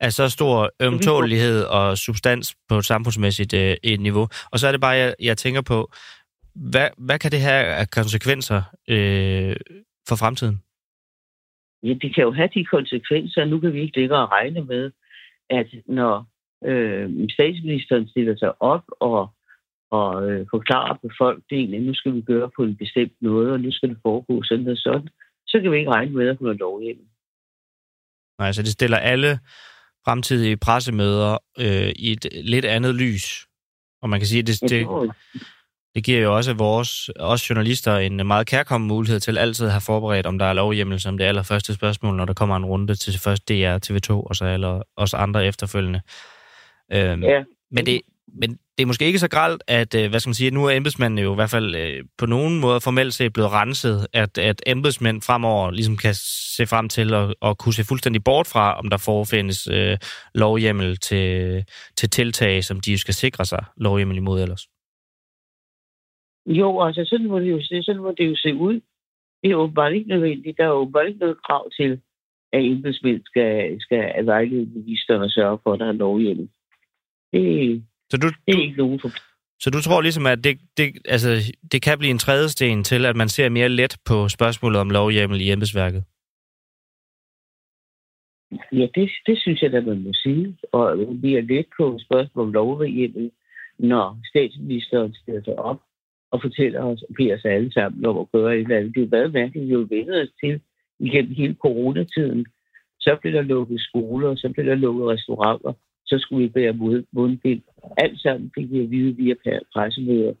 [0.00, 4.28] af så stor ømtålighed og substans på et samfundsmæssigt øh, et niveau.
[4.52, 5.92] Og så er det bare, jeg, jeg tænker på,
[6.54, 9.56] hvad, hvad kan det have af konsekvenser øh,
[10.08, 10.62] for fremtiden?
[11.82, 13.44] Ja, det kan jo have de konsekvenser.
[13.44, 14.90] Nu kan vi ikke længere regne med,
[15.58, 16.14] at når
[16.70, 19.22] øh, statsministeren stiller sig op og,
[19.90, 23.72] og øh, forklarer befolkningen, at nu skal vi gøre på en bestemt måde, og nu
[23.72, 25.08] skal det foregå sådan og sådan,
[25.46, 27.06] så kan vi ikke regne med, at hun er lovhjemmel.
[28.38, 29.38] Nej, så det stiller alle
[30.04, 33.46] fremtidige pressemøder øh, i et lidt andet lys.
[34.02, 34.86] Og man kan sige, at det, det,
[35.94, 39.80] det giver jo også vores os journalister en meget kærkommen mulighed til altid at have
[39.80, 43.20] forberedt, om der er lovhjemmel som det allerførste spørgsmål, når der kommer en runde til
[43.20, 46.00] først DR, TV2 og så alle os andre efterfølgende.
[46.92, 47.42] Øhm, ja.
[47.70, 48.00] Men, det,
[48.40, 50.70] men det er måske ikke så gralt, at, øh, hvad skal man sige, nu er
[50.70, 54.62] embedsmændene jo i hvert fald øh, på nogen måde formelt set blevet renset, at, at
[54.66, 56.14] embedsmænd fremover ligesom kan
[56.56, 59.98] se frem til at, at kunne se fuldstændig bort fra, om der forefindes øh,
[60.34, 61.64] lovhjemmel til,
[61.96, 64.66] til tiltag, som de skal sikre sig lovhjemmel imod ellers.
[66.46, 68.80] Jo, altså sådan må det jo se, sådan må det jo se ud.
[69.42, 70.58] Det er åbenbart ikke nødvendigt.
[70.58, 72.00] Der er åbenbart ikke noget krav til,
[72.52, 76.48] at embedsmænd skal, skal vejlede ministeren og sørge for, at der er lovhjemmel.
[77.32, 79.08] Det, så du, det er ikke nogen for...
[79.60, 83.06] Så du tror ligesom, at det, det, altså, det kan blive en tredje sten til,
[83.06, 86.04] at man ser mere let på spørgsmålet om lovhjemmel i embedsværket?
[88.72, 90.58] Ja, det, det synes jeg, at man må sige.
[90.72, 93.30] Og vi er let på spørgsmål om lovhjemmel,
[93.78, 95.80] når statsministeren stiller sig op
[96.32, 98.94] og fortæller os og beder os alle sammen om at gøre et eller andet.
[98.94, 100.60] Det er meget mærkeligt, vi jo vendt os til
[100.98, 102.46] igennem hele coronatiden.
[103.00, 105.72] Så blev der lukket skoler, så blev der lukket restauranter,
[106.06, 107.62] så skulle vi bære mundbind.
[107.96, 109.34] Alt sammen fik vi at vide via
[109.74, 110.34] pressemøder.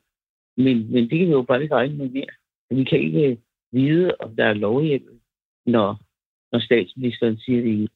[0.56, 2.32] Men, men det kan vi jo bare ikke regne med mere.
[2.70, 3.38] Vi kan ikke
[3.72, 5.14] vide, om der er lovhjemmel,
[5.66, 6.00] når,
[6.52, 7.90] når statsministeren siger det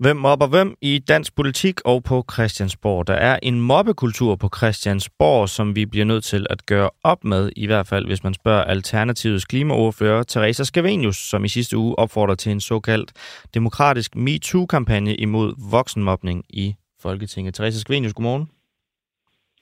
[0.00, 3.06] Hvem mobber hvem i dansk politik og på Christiansborg?
[3.06, 7.50] Der er en mobbekultur på Christiansborg, som vi bliver nødt til at gøre op med,
[7.56, 12.34] i hvert fald hvis man spørger Alternativets klimaordfører Teresa Scavenius, som i sidste uge opfordrer
[12.34, 13.12] til en såkaldt
[13.54, 17.54] demokratisk MeToo-kampagne imod voksenmobning i Folketinget.
[17.54, 18.50] Teresa Scavenius, godmorgen.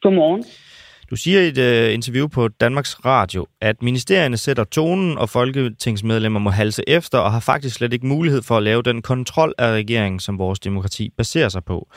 [0.02, 0.44] Godmorgen.
[1.10, 6.40] Du siger i et øh, interview på Danmarks Radio, at ministerierne sætter tonen, og folketingsmedlemmer
[6.40, 9.72] må halse efter, og har faktisk slet ikke mulighed for at lave den kontrol af
[9.72, 11.88] regeringen, som vores demokrati baserer sig på.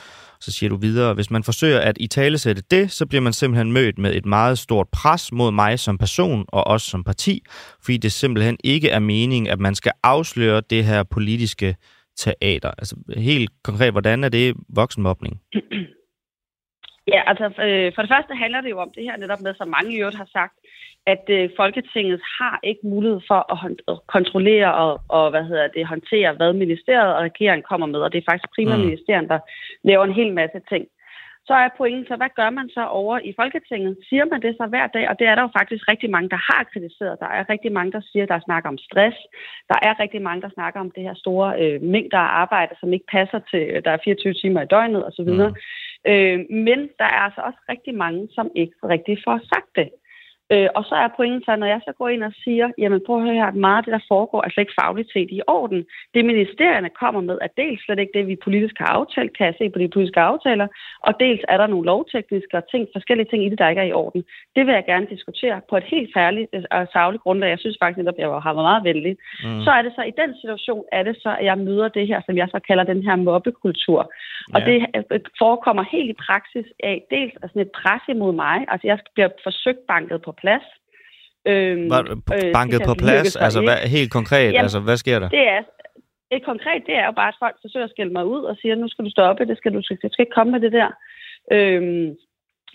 [0.42, 3.34] Så siger du videre, hvis man forsøger at i tale sætte det, så bliver man
[3.34, 7.44] simpelthen mødt med et meget stort pres mod mig som person og os som parti,
[7.84, 11.76] fordi det simpelthen ikke er meningen, at man skal afsløre det her politiske
[12.18, 12.72] teater.
[12.78, 15.42] Altså helt konkret, hvordan er det voksenmobning?
[17.08, 19.68] Ja, altså øh, for det første handler det jo om det her netop med, som
[19.68, 20.56] mange i øvrigt har sagt,
[21.06, 25.68] at øh, Folketinget har ikke mulighed for at, hånd- at kontrollere og, og hvad hedder
[25.68, 29.28] det, håndtere, hvad ministeriet og regeringen kommer med, og det er faktisk primært mm.
[29.28, 29.40] der
[29.84, 30.86] laver en hel masse ting.
[31.48, 33.98] Så er pointen så, hvad gør man så over i Folketinget?
[34.10, 35.10] Siger man det så hver dag?
[35.10, 37.20] Og det er der jo faktisk rigtig mange, der har kritiseret.
[37.20, 39.18] Der er rigtig mange, der siger, der snakker om stress.
[39.72, 42.94] Der er rigtig mange, der snakker om det her store øh, mængder af arbejde, som
[42.94, 45.30] ikke passer til, der er 24 timer i døgnet osv.
[45.30, 45.56] Mm.
[46.08, 49.90] Øh, men der er altså også rigtig mange, som ikke rigtig får sagt det.
[50.54, 53.18] Øh, og så er pointen så, når jeg så går ind og siger, jamen prøv
[53.18, 55.86] at høre her, meget af det, der foregår, er slet ikke fagligt set i orden.
[56.14, 59.56] Det ministerierne kommer med, er dels slet ikke det, vi politisk har aftalt, kan jeg
[59.58, 60.68] se på de politiske aftaler,
[61.08, 63.92] og dels er der nogle lovtekniske og ting, forskellige ting i det, der ikke er
[63.92, 64.24] i orden.
[64.56, 67.50] Det vil jeg gerne diskutere på et helt færdigt øh, og savligt grundlag.
[67.50, 69.14] Jeg synes faktisk at jeg har været meget venlig.
[69.44, 69.62] Mm.
[69.66, 72.22] Så er det så, i den situation, er det så, at jeg møder det her,
[72.26, 74.02] som jeg så kalder den her mobbekultur.
[74.56, 78.58] Og det øh, forekommer helt i praksis af dels altså et pres imod mig.
[78.72, 80.66] Altså jeg bliver forsøgt banket på plads.
[81.46, 82.02] Øhm, Var,
[82.36, 83.36] øh, banket på plads?
[83.36, 85.30] Altså hvad, helt konkret, Jamen, altså hvad sker der?
[85.30, 85.62] Det er,
[86.32, 88.76] et konkret, det er jo bare, at folk forsøger at skælde mig ud og siger,
[88.76, 90.90] nu skal du stoppe, det skal du, du skal ikke komme med det der.
[91.52, 92.16] Øhm,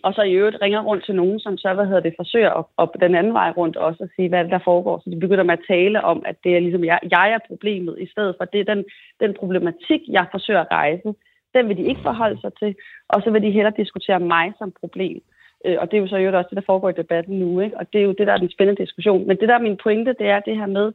[0.02, 2.64] og så i øvrigt ringer rundt til nogen, som så, hvad hedder det, forsøger at,
[2.78, 4.98] at den anden vej rundt også at sige, hvad det, der foregår.
[5.04, 7.96] Så de begynder med at tale om, at det er ligesom, jeg, jeg er problemet,
[8.00, 8.84] i stedet for det er den,
[9.20, 11.14] den problematik, jeg forsøger at rejse.
[11.54, 12.74] Den vil de ikke forholde sig til,
[13.08, 15.22] og så vil de hellere diskutere mig som problem.
[15.66, 17.60] Øh, og det er jo så jo også det, der foregår i debatten nu.
[17.60, 17.76] Ikke?
[17.76, 19.26] Og det er jo det, der er den spændende diskussion.
[19.26, 20.92] Men det, der er min pointe, det er det her med,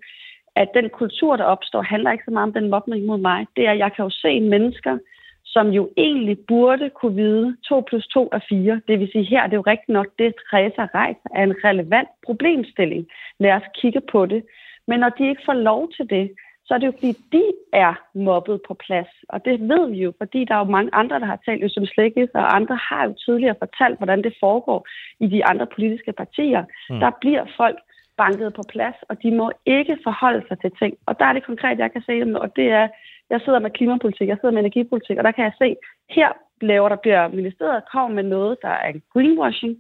[0.55, 3.47] at den kultur, der opstår, handler ikke så meget om den mobning mod mig.
[3.55, 4.97] Det er, at jeg kan jo se mennesker,
[5.45, 8.81] som jo egentlig burde kunne vide, 2 plus 2 er 4.
[8.87, 12.09] Det vil sige, her det er jo rigtigt nok, det Teresa rejser er en relevant
[12.25, 13.07] problemstilling.
[13.39, 14.43] Lad os kigge på det.
[14.87, 16.31] Men når de ikke får lov til det,
[16.65, 17.43] så er det jo fordi, de
[17.73, 19.11] er mobbet på plads.
[19.29, 21.85] Og det ved vi jo, fordi der er jo mange andre, der har talt som
[21.85, 24.87] Slækkes, og andre har jo tidligere fortalt, hvordan det foregår
[25.19, 26.63] i de andre politiske partier.
[26.89, 26.99] Mm.
[26.99, 27.77] Der bliver folk
[28.17, 30.93] banket på plads, og de må ikke forholde sig til ting.
[31.05, 32.87] Og der er det konkret, jeg kan se og det er,
[33.29, 35.75] jeg sidder med klimapolitik, jeg sidder med energipolitik, og der kan jeg se,
[36.09, 36.29] her
[36.61, 39.73] laver der bliver ministeriet kommer med noget, der er greenwashing.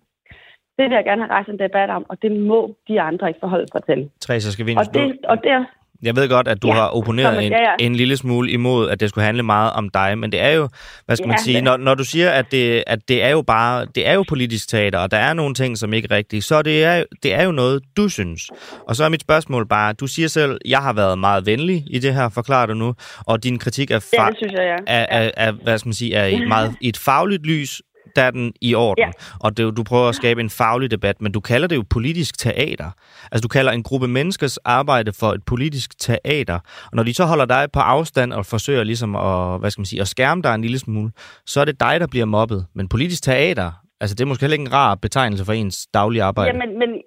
[0.77, 3.39] Det vil jeg gerne have rejst en debat om, og det må de andre ikke
[3.39, 4.09] forholde sig til.
[4.19, 5.65] Teresa, skal vi og det, og det,
[6.03, 7.85] jeg ved godt, at du ja, har opponeret en, ja, ja.
[7.85, 10.69] en lille smule imod, at det skulle handle meget om dig, men det er jo,
[11.05, 13.41] hvad skal ja, man sige, når, når du siger, at det, at det er jo
[13.41, 16.41] bare, det er jo politisk teater, og der er nogle ting, som ikke er rigtige,
[16.41, 18.41] så det er, det er jo noget, du synes.
[18.87, 21.99] Og så er mit spørgsmål bare, du siger selv, jeg har været meget venlig i
[21.99, 22.95] det her, forklarer du nu,
[23.25, 24.93] og din kritik er, fa- ja, det synes jeg, ja.
[24.93, 27.81] er, er, er, hvad skal man sige, er i, meget, i et fagligt lys,
[28.15, 29.03] der er den i orden.
[29.03, 29.11] Ja.
[29.39, 32.37] Og det, du prøver at skabe en faglig debat, men du kalder det jo politisk
[32.37, 32.91] teater.
[33.31, 36.59] Altså, du kalder en gruppe menneskers arbejde for et politisk teater.
[36.83, 39.85] Og når de så holder dig på afstand og forsøger ligesom at, hvad skal man
[39.85, 41.11] sige, at skærme dig en lille smule,
[41.45, 42.65] så er det dig, der bliver mobbet.
[42.73, 46.23] Men politisk teater, altså det er måske heller ikke en rar betegnelse for ens daglige
[46.23, 46.51] arbejde.
[46.51, 47.01] Ja, men, men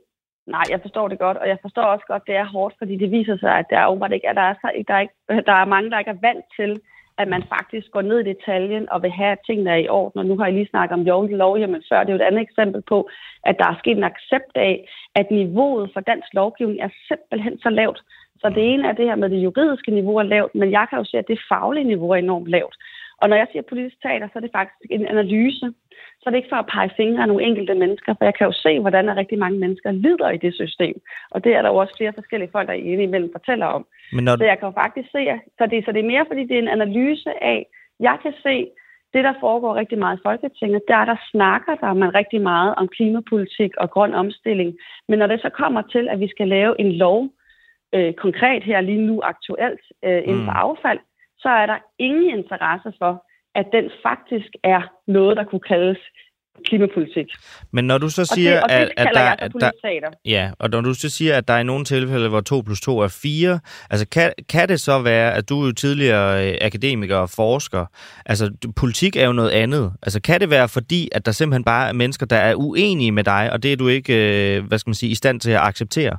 [0.46, 2.94] Nej, jeg forstår det godt, og jeg forstår også godt, at det er hårdt, fordi
[3.02, 4.54] det viser sig, at der er åbenbart ikke, at der er,
[4.88, 5.14] der er, ikke,
[5.50, 6.70] der er mange, der ikke er vant til,
[7.18, 10.18] at man faktisk går ned i detaljen og vil have, at tingene er i orden.
[10.18, 12.00] Og nu har jeg lige snakket om lovlig lovhjemmel før.
[12.00, 13.08] Det er jo et andet eksempel på,
[13.44, 17.70] at der er sket en accept af, at niveauet for dansk lovgivning er simpelthen så
[17.70, 18.00] lavt.
[18.40, 20.98] Så det ene er det her med det juridiske niveau er lavt, men jeg kan
[20.98, 22.76] jo se, at det faglige niveau er enormt lavt.
[23.24, 25.66] Og når jeg siger politisk teater, så er det faktisk en analyse.
[26.20, 28.46] Så er det ikke for at pege fingre af nogle enkelte mennesker, for jeg kan
[28.46, 30.96] jo se, hvordan der rigtig mange mennesker lider i det system.
[31.30, 33.86] Og det er der jo også flere forskellige folk, der inde imellem fortæller om.
[34.12, 34.36] Men når...
[34.36, 35.22] Så jeg kan jo faktisk se,
[35.58, 37.66] så det, så det er mere, fordi det er en analyse af,
[38.00, 38.56] jeg kan se,
[39.14, 42.88] det, der foregår rigtig meget i Folketinget, der der snakker der man rigtig meget om
[42.88, 44.70] klimapolitik og grøn omstilling.
[45.08, 47.28] Men når det så kommer til, at vi skal lave en lov,
[47.94, 50.64] øh, konkret her lige nu aktuelt øh, inden for mm.
[50.66, 51.00] affald,
[51.38, 53.24] så er der ingen interesse for,
[53.54, 55.98] at den faktisk er noget, der kunne kaldes
[56.64, 57.26] klimapolitik.
[57.70, 59.70] Men når du så siger, og det, og det at, at der, at der,
[60.24, 62.80] ja, og når du så siger, at der er i nogle tilfælde, hvor 2 plus
[62.80, 63.60] 2 er 4,
[63.90, 67.86] altså kan, kan det så være, at du er jo tidligere øh, akademiker og forsker,
[68.26, 69.92] altså politik er jo noget andet.
[70.02, 73.24] Altså kan det være fordi, at der simpelthen bare er mennesker, der er uenige med
[73.24, 75.60] dig, og det er du ikke, øh, hvad skal man sige, i stand til at
[75.60, 76.16] acceptere?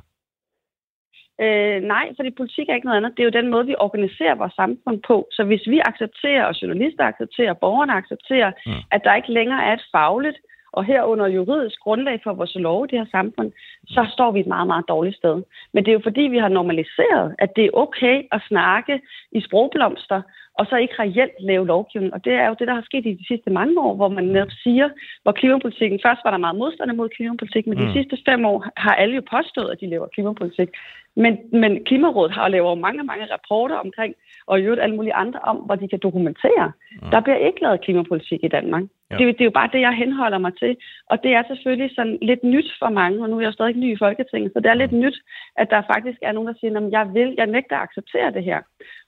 [1.44, 3.12] Øh, nej, fordi politik er ikke noget andet.
[3.16, 5.28] Det er jo den måde, vi organiserer vores samfund på.
[5.30, 8.72] Så hvis vi accepterer, og journalister accepterer, og borgerne accepterer, mm.
[8.90, 10.38] at der ikke længere er et fagligt
[10.72, 13.52] og herunder juridisk grundlag for vores lov i det her samfund,
[13.86, 15.42] så står vi et meget, meget dårligt sted.
[15.72, 19.00] Men det er jo fordi, vi har normaliseret, at det er okay at snakke
[19.32, 20.22] i sprogblomster,
[20.58, 22.14] og så ikke reelt lave lovgivning.
[22.14, 24.24] Og det er jo det, der har sket i de sidste mange år, hvor man
[24.24, 24.88] netop siger,
[25.22, 27.86] hvor klimapolitikken, først var der meget modstand mod klimapolitik, men mm.
[27.86, 30.68] de sidste fem år har alle jo påstået, at de laver klimapolitik.
[31.16, 34.14] Men, men Klimarådet har lavet mange, mange rapporter omkring,
[34.46, 36.72] og i øvrigt alle mulige andre om, hvor de kan dokumentere.
[37.02, 37.10] Mm.
[37.10, 38.82] Der bliver ikke lavet klimapolitik i Danmark.
[39.10, 39.16] Ja.
[39.16, 40.76] Det, det er jo bare det, jeg henholder mig til.
[41.10, 43.92] Og det er selvfølgelig sådan lidt nyt for mange, og nu er jeg stadig ny
[43.92, 44.98] i Folketinget, så det er lidt mm.
[44.98, 45.16] nyt,
[45.56, 48.44] at der faktisk er nogen, der siger, at jeg vil, jeg nægter at acceptere det
[48.44, 48.60] her.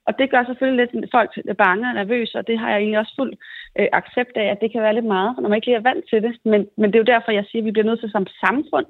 [0.06, 3.14] Og det gør selvfølgelig lidt folk bange og nervøse, og det har jeg egentlig også
[3.18, 3.32] fuld
[3.78, 6.04] øh, accept af, at det kan være lidt meget, når man ikke lige er vant
[6.10, 6.34] til det.
[6.44, 8.86] Men, men det er jo derfor, jeg siger, at vi bliver nødt til som samfund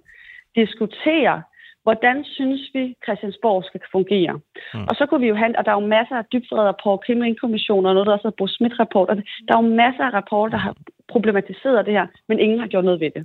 [0.60, 1.42] diskutere,
[1.82, 4.34] hvordan synes vi, Christiansborg skal fungere?
[4.74, 4.86] Mm.
[4.88, 7.88] Og så kunne vi jo have, og der er jo masser af dybfreder på Kriminalkommissioner,
[7.88, 10.62] og noget, der også hedder Bo Schmidt-rapport, og der er jo masser af rapporter, der
[10.66, 10.74] har
[11.08, 13.22] problematiseret det her, men ingen har gjort noget ved det.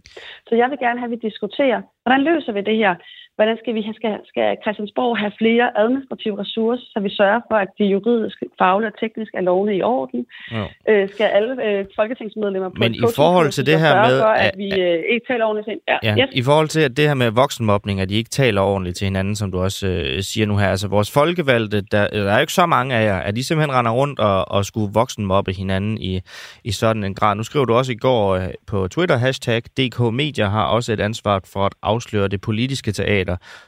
[0.47, 2.95] Så jeg vil gerne have, at vi diskuterer, hvordan løser vi det her?
[3.37, 7.69] Hvordan skal vi skal, skal Christiansborg have flere administrative ressourcer, så vi sørger for, at
[7.79, 10.25] de juridiske, faglige og tekniske er lovene i orden?
[10.51, 10.65] Ja.
[10.89, 14.19] Øh, skal alle øh, folketingsmedlemmer på Men i forhold til det her med...
[14.19, 16.29] For, at, at vi øh, ikke taler ordentligt til ja, ja, yes.
[16.41, 19.35] I forhold til at det her med voksenmobning, at de ikke taler ordentligt til hinanden,
[19.35, 20.67] som du også øh, siger nu her.
[20.67, 23.75] Altså vores folkevalgte, der, der er jo ikke så mange af jer, at de simpelthen
[23.77, 26.21] render rundt og, og skulle voksenmobbe hinanden i,
[26.63, 27.35] i sådan en grad.
[27.35, 30.99] Nu skriver du også i går øh, på Twitter, hashtag DK Media har også et
[30.99, 33.22] ansvar for at afsløre det politiske teater,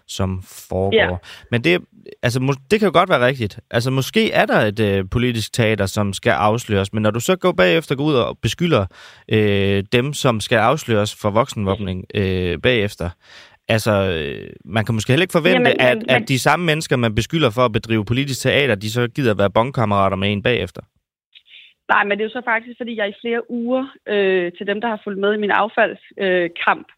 [0.08, 0.93] som foregår.
[0.93, 1.18] Ja.
[1.51, 1.82] Men det,
[2.24, 3.60] altså, det kan jo godt være rigtigt.
[3.72, 7.36] Altså, måske er der et øh, politisk teater, som skal afsløres, men når du så
[7.36, 8.86] går bagefter går ud og beskylder
[9.30, 13.10] øh, dem, som skal afsløres for voksenvåbning øh, bagefter,
[13.68, 16.95] Altså, øh, man kan måske heller ikke forvente, Jamen, at, men, at de samme mennesker,
[16.95, 20.43] man beskylder for at bedrive politisk teater, de så gider at være bondkammerater med en
[20.43, 20.82] bagefter.
[21.89, 24.82] Nej, men det er jo så faktisk, fordi jeg i flere uger, øh, til dem,
[24.82, 26.95] der har fulgt med i min affaldskamp, øh,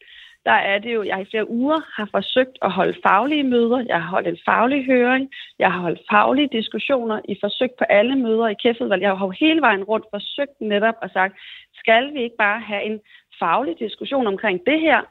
[0.50, 3.80] der er det jo, jeg i flere uger har forsøgt at holde faglige møder.
[3.88, 5.30] Jeg har holdt en faglig høring.
[5.60, 9.02] Jeg har holdt faglige diskussioner i forsøg på alle møder i kæftet.
[9.02, 11.34] Jeg har jo hele vejen rundt forsøgt netop og sagt,
[11.82, 13.00] skal vi ikke bare have en
[13.40, 15.02] faglig diskussion omkring det her,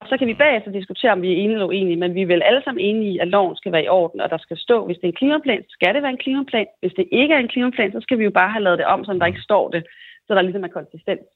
[0.00, 2.26] og så kan vi bagefter diskutere, om vi er enige eller uenige, men vi er
[2.26, 4.86] vel alle sammen enige i, at loven skal være i orden, og der skal stå,
[4.86, 6.66] hvis det er en klimaplan, skal det være en klimaplan.
[6.80, 9.04] Hvis det ikke er en klimaplan, så skal vi jo bare have lavet det om,
[9.04, 9.82] så der ikke står det,
[10.26, 11.26] så der ligesom er konsistens.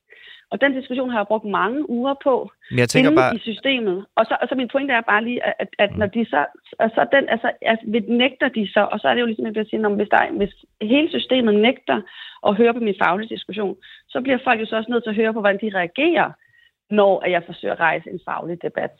[0.53, 2.35] Og den diskussion har jeg brugt mange uger på
[2.71, 3.37] Men jeg tænker bare...
[3.37, 3.99] i systemet.
[4.19, 5.99] Og så, og så min pointe er bare lige, at, at mm.
[5.99, 6.41] når de så,
[6.97, 7.85] så den, altså, altså,
[8.23, 10.55] nægter de så, og så er det jo ligesom, at jeg siger, hvis, der, hvis
[10.81, 11.99] hele systemet nægter
[12.49, 13.77] at høre på min faglige diskussion,
[14.09, 16.29] så bliver folk jo så også nødt til at høre på, hvordan de reagerer,
[16.91, 18.95] når jeg forsøger at rejse en faglig debat.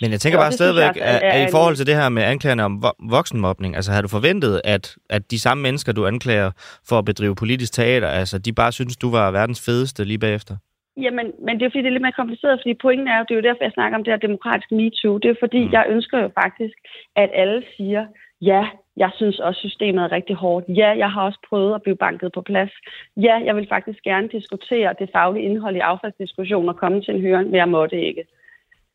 [0.00, 2.84] Men jeg tænker bare stadigvæk, at, at i forhold til det her med anklagerne om
[3.10, 6.50] voksenmobning, altså har du forventet, at, at de samme mennesker, du anklager
[6.88, 10.56] for at bedrive politisk teater, altså de bare synes, du var verdens fedeste lige bagefter?
[10.96, 13.34] Jamen, men det er fordi, det er lidt mere kompliceret, fordi pointen er jo, det
[13.34, 15.18] er jo derfor, jeg snakker om det her demokratiske MeToo.
[15.18, 15.72] Det er fordi, mm.
[15.72, 16.76] jeg ønsker jo faktisk,
[17.16, 18.06] at alle siger,
[18.42, 18.66] Ja,
[18.96, 20.66] jeg synes også, systemet er rigtig hårdt.
[20.68, 22.70] Ja, jeg har også prøvet at blive banket på plads.
[23.16, 27.20] Ja, jeg vil faktisk gerne diskutere det faglige indhold i affaldsdiskussionen og komme til en
[27.20, 28.24] høring, men jeg måtte ikke.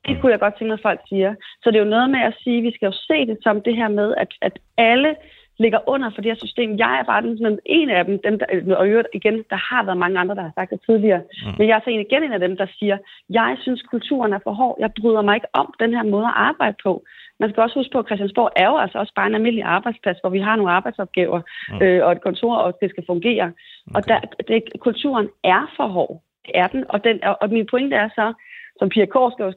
[0.08, 1.36] Det kunne jeg godt tænke mig, at folk siger.
[1.64, 3.62] Så det er jo noget med at sige, at vi skal jo se det som
[3.62, 5.16] det her med, at, at alle
[5.60, 6.78] ligger under for det her system.
[6.78, 9.98] Jeg er bare den, en af dem, dem der, og øvrigt igen, der har været
[9.98, 11.22] mange andre, der har sagt det tidligere.
[11.22, 11.54] Mm.
[11.58, 12.98] Men jeg er så en igen en af dem, der siger,
[13.30, 14.76] jeg synes, kulturen er for hård.
[14.80, 17.04] Jeg bryder mig ikke om den her måde at arbejde på.
[17.40, 20.18] Man skal også huske på, at Christiansborg er jo altså også bare en almindelig arbejdsplads,
[20.22, 21.82] hvor vi har nogle arbejdsopgaver mm.
[21.82, 23.46] øh, og et kontor, og det skal fungere.
[23.46, 23.96] Okay.
[23.96, 26.22] Og der, det, kulturen er for hård.
[26.46, 26.84] Det er den.
[26.90, 28.34] Og, den, og min pointe er så,
[28.80, 29.54] som Pia Korsgaard,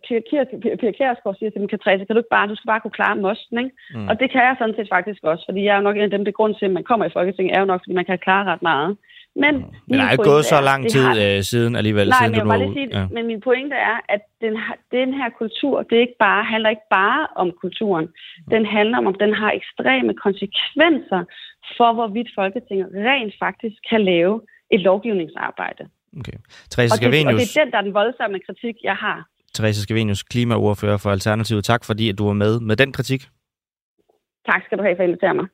[0.80, 3.16] Pia Kærsgaard siger til dem, Katrine, kan du ikke bare, du skal bare kunne klare
[3.16, 3.70] mosten, ikke?
[3.94, 4.08] Mm.
[4.08, 6.10] Og det kan jeg sådan set faktisk også, fordi jeg er jo nok en af
[6.10, 8.18] dem, det grund til, at man kommer i Folketinget, er jo nok, fordi man kan
[8.18, 8.96] klare ret meget.
[9.36, 9.64] Men, mm.
[9.88, 11.36] men der er ikke gået så lang tid har...
[11.36, 13.06] øh, siden alligevel, Nej, siden men, du var sige, ja.
[13.14, 14.54] men min pointe er, at den,
[14.92, 18.08] den her kultur, det er ikke bare, handler ikke bare om kulturen.
[18.50, 21.22] Den handler om, om den har ekstreme konsekvenser
[21.76, 24.40] for, hvorvidt Folketinget rent faktisk kan lave
[24.70, 25.84] et lovgivningsarbejde.
[26.18, 26.38] Okay.
[26.70, 29.28] Therese og, det, og det er den, der er den voldsomme kritik, jeg har.
[29.54, 31.64] Therese Skavenius, klimaordfører for Alternativet.
[31.64, 33.22] Tak fordi, at du var med med den kritik.
[34.46, 35.46] Tak skal du have for at invitere mig.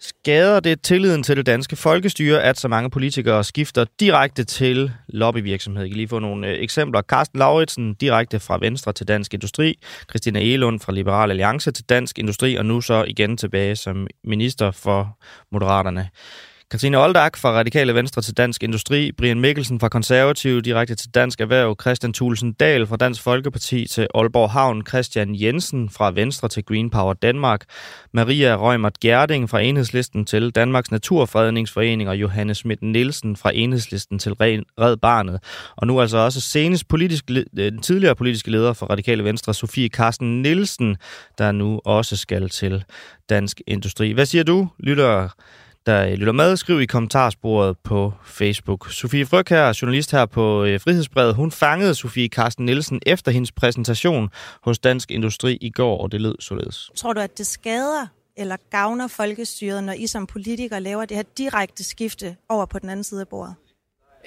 [0.00, 5.82] Skader det tilliden til det danske folkestyre, at så mange politikere skifter direkte til lobbyvirksomhed?
[5.82, 7.02] Jeg kan lige få nogle øh, eksempler.
[7.02, 9.74] Carsten Lauritsen direkte fra Venstre til Dansk Industri,
[10.10, 14.70] Christina Elund fra Liberal Alliance til Dansk Industri, og nu så igen tilbage som minister
[14.70, 15.18] for
[15.52, 16.08] Moderaterne.
[16.70, 21.40] Katrine Oldak fra Radikale Venstre til Dansk Industri, Brian Mikkelsen fra Konservative direkte til Dansk
[21.40, 26.64] Erhverv, Christian Thulsen Dahl fra Dansk Folkeparti til Aalborg Havn, Christian Jensen fra Venstre til
[26.64, 27.64] Green Power Danmark,
[28.12, 34.32] Maria Rømert Gerding fra Enhedslisten til Danmarks Naturfredningsforening og Johannes Schmidt Nielsen fra Enhedslisten til
[34.32, 35.40] Red Barnet.
[35.76, 39.88] Og nu altså også senest politisk, øh, den tidligere politiske leder for Radikale Venstre, Sofie
[39.88, 40.96] Carsten Nielsen,
[41.38, 42.84] der nu også skal til
[43.28, 44.12] Dansk Industri.
[44.12, 45.28] Hvad siger du, lytter
[45.86, 46.56] der lytter med.
[46.56, 48.90] Skriv i kommentarsporet på Facebook.
[48.90, 53.52] Sofie Fryg her, journalist her på øh, Frihedsbrevet, hun fangede Sofie Carsten Nielsen efter hendes
[53.52, 54.28] præsentation
[54.62, 56.90] hos Dansk Industri i går, og det lød således.
[56.96, 58.06] Tror du, at det skader
[58.36, 62.88] eller gavner folkestyret, når I som politikere laver det her direkte skifte over på den
[62.88, 63.54] anden side af bordet?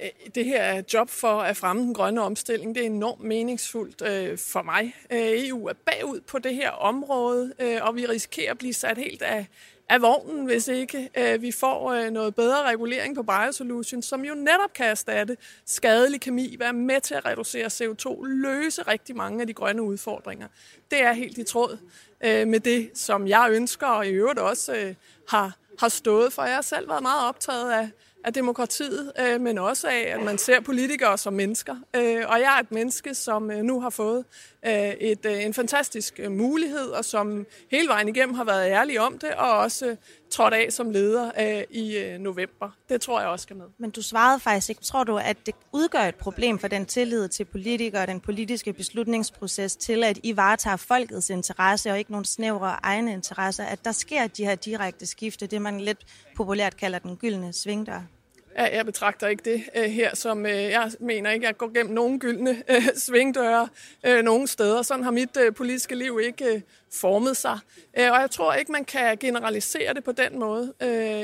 [0.03, 2.75] Øh, det her er job for at fremme den grønne omstilling.
[2.75, 4.93] Det er enormt meningsfuldt øh, for mig.
[5.11, 8.97] Øh, EU er bagud på det her område, øh, og vi risikerer at blive sat
[8.97, 9.47] helt af,
[9.89, 14.35] af vognen, hvis ikke øh, vi får øh, noget bedre regulering på Biosolution, som jo
[14.35, 19.47] netop kan erstatte skadelig kemi, være med til at reducere CO2, løse rigtig mange af
[19.47, 20.47] de grønne udfordringer.
[20.91, 21.77] Det er helt i tråd
[22.23, 24.95] øh, med det, som jeg ønsker, og i øvrigt også øh,
[25.29, 26.43] har, har stået for.
[26.43, 27.89] Jeg har selv været meget optaget af,
[28.23, 31.75] af demokratiet, øh, men også af, at man ser politikere som mennesker.
[31.95, 34.25] Øh, og jeg er et menneske, som øh, nu har fået
[34.67, 38.99] Øh, et, øh, en fantastisk øh, mulighed, og som hele vejen igennem har været ærlig
[38.99, 39.95] om det, og også
[40.31, 41.31] trådt af som leder
[41.69, 42.69] i november.
[42.89, 43.65] Det tror jeg også skal med.
[43.77, 44.81] Men du svarede faktisk ikke.
[44.81, 48.73] Tror du, at det udgør et problem for den tillid til politikere og den politiske
[48.73, 53.91] beslutningsproces til, at I varetager folkets interesse og ikke nogen snævre egne interesser, at der
[53.91, 56.05] sker de her direkte skifte, det man lidt
[56.35, 58.16] populært kalder den gyldne svingdør?
[58.57, 61.93] Jeg betragter ikke det øh, her som, øh, jeg mener ikke, at jeg går gennem
[61.93, 63.69] nogen gyldne øh, svingdøre
[64.07, 64.81] uh, nogen steder.
[64.81, 67.59] Sådan har mit politiske liv ikke formet sig.
[67.93, 70.73] Og jeg tror ikke, man kan generalisere det på den måde.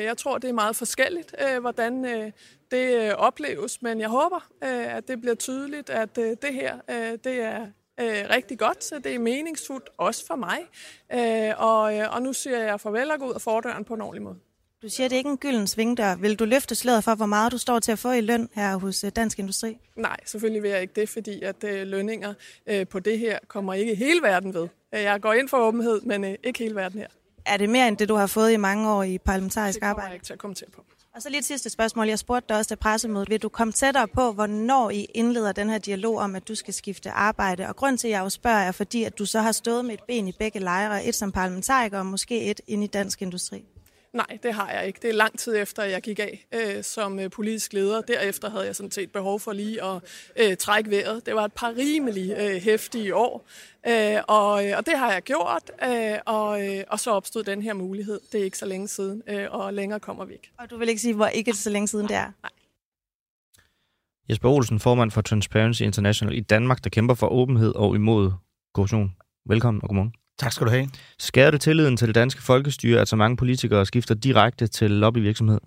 [0.03, 2.03] Jeg tror, det er meget forskelligt, hvordan
[2.71, 3.81] det opleves.
[3.81, 6.77] Men jeg håber, at det bliver tydeligt, at det her
[7.23, 7.67] det er
[7.99, 10.59] øh, rigtig godt, så det er meningsfuldt også for mig.
[11.13, 11.81] Øh, og,
[12.15, 14.39] og nu siger jeg farvel og går ud af fordøren på en ordentlig måde.
[14.83, 16.15] Du siger, det er ikke en gylden svingdør.
[16.15, 18.77] Vil du løfte sløret for, hvor meget du står til at få i løn her
[18.77, 19.77] hos øh, Dansk Industri?
[19.95, 22.33] Nej, selvfølgelig vil jeg ikke det, fordi at øh, lønninger
[22.67, 24.67] øh, på det her kommer ikke hele verden ved.
[24.91, 27.07] Jeg går ind for åbenhed, men ikke hele verden her.
[27.45, 29.89] Er det mere end det, du har fået i mange år i parlamentarisk arbejde?
[29.89, 30.83] Det kommer jeg ikke til at kommentere på.
[31.15, 32.07] Og så lige et sidste spørgsmål.
[32.07, 33.29] Jeg spurgte dig også til pressemødet.
[33.29, 36.73] Vil du komme tættere på, hvornår I indleder den her dialog om, at du skal
[36.73, 37.67] skifte arbejde?
[37.67, 39.93] Og grund til, at jeg jo spørger, er fordi, at du så har stået med
[39.93, 41.05] et ben i begge lejre.
[41.05, 43.65] Et som parlamentariker og måske et ind i dansk industri.
[44.13, 44.99] Nej, det har jeg ikke.
[45.01, 48.01] Det er lang tid efter, jeg gik af øh, som øh, politisk leder.
[48.01, 50.01] Derefter havde jeg sådan set behov for lige at
[50.39, 51.25] øh, trække vejret.
[51.25, 53.45] Det var et par rimelig øh, hæftige år,
[53.87, 57.61] øh, og, øh, og det har jeg gjort, øh, og, øh, og så opstod den
[57.61, 58.19] her mulighed.
[58.31, 60.51] Det er ikke så længe siden, øh, og længere kommer vi ikke.
[60.57, 62.31] Og du vil ikke sige, hvor ikke så længe siden det er?
[62.41, 62.51] Nej.
[64.29, 68.31] Jesper Olsen, formand for Transparency International i Danmark, der kæmper for åbenhed og imod
[68.73, 69.15] korruption.
[69.45, 70.13] Velkommen og godmorgen.
[70.39, 70.89] Tak skal du have.
[71.19, 75.59] Skader det tilliden til det danske folkestyre, at så mange politikere skifter direkte til lobbyvirksomhed?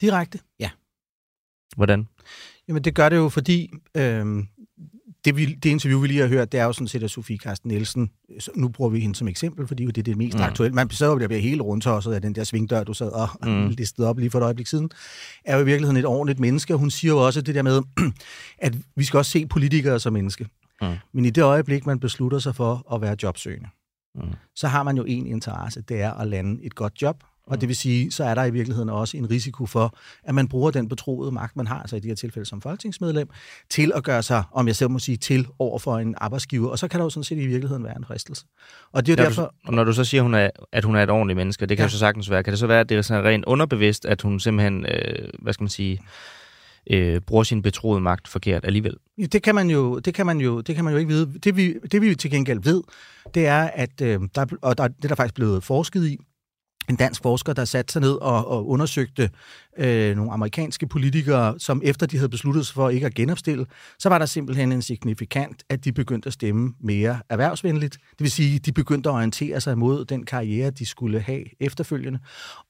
[0.00, 0.70] Direkte, ja.
[1.76, 2.08] Hvordan?
[2.68, 4.44] Jamen det gør det jo, fordi øh,
[5.24, 7.38] det, vi, det interview, vi lige har hørt, det er jo sådan set, at Sofie
[7.38, 8.10] Karsten Nielsen,
[8.54, 10.42] nu bruger vi hende som eksempel, fordi det er det mest mm.
[10.42, 10.74] aktuelle.
[10.74, 13.68] Man så der bliver helt rundt også af den der svingdør, du sad og mm.
[13.78, 14.90] listede op lige for et øjeblik siden,
[15.44, 16.74] er jo i virkeligheden et ordentligt menneske.
[16.74, 17.82] Hun siger jo også det der med,
[18.66, 20.46] at vi skal også se politikere som menneske.
[20.82, 20.94] Mm.
[21.12, 23.68] Men i det øjeblik, man beslutter sig for at være jobsøgende,
[24.14, 24.22] mm.
[24.54, 27.68] så har man jo en interesse, det er at lande et godt job, og det
[27.68, 30.88] vil sige, så er der i virkeligheden også en risiko for, at man bruger den
[30.88, 33.28] betroede magt, man har, altså i de her tilfælde som folketingsmedlem,
[33.70, 36.68] til at gøre sig, om jeg selv må sige, til over for en arbejdsgiver.
[36.70, 38.44] Og så kan der jo sådan set i virkeligheden være en fristelse.
[38.92, 39.54] Og det er når derfor...
[39.66, 41.82] Du, når du så siger, hun er, at hun er et ordentligt menneske, det kan
[41.82, 41.86] ja.
[41.86, 42.42] jo så sagtens være.
[42.42, 45.52] Kan det så være, at det er sådan rent underbevidst, at hun simpelthen, øh, hvad
[45.52, 45.98] skal man sige, øh,
[46.90, 48.96] Øh, bruger sin betroede magt forkert alligevel?
[49.18, 51.38] Ja, det kan man jo, det kan man jo, det kan man jo ikke vide.
[51.44, 52.82] Det vi, det vi til gengæld ved,
[53.34, 56.18] det er, at øh, der, og der, det er der faktisk blevet forsket i,
[56.88, 59.30] en dansk forsker, der satte sig ned og, og undersøgte
[59.78, 63.66] øh, nogle amerikanske politikere, som efter de havde besluttet sig for ikke at genopstille,
[63.98, 67.92] så var der simpelthen en signifikant, at de begyndte at stemme mere erhvervsvenligt.
[68.10, 72.18] Det vil sige, de begyndte at orientere sig mod den karriere, de skulle have efterfølgende.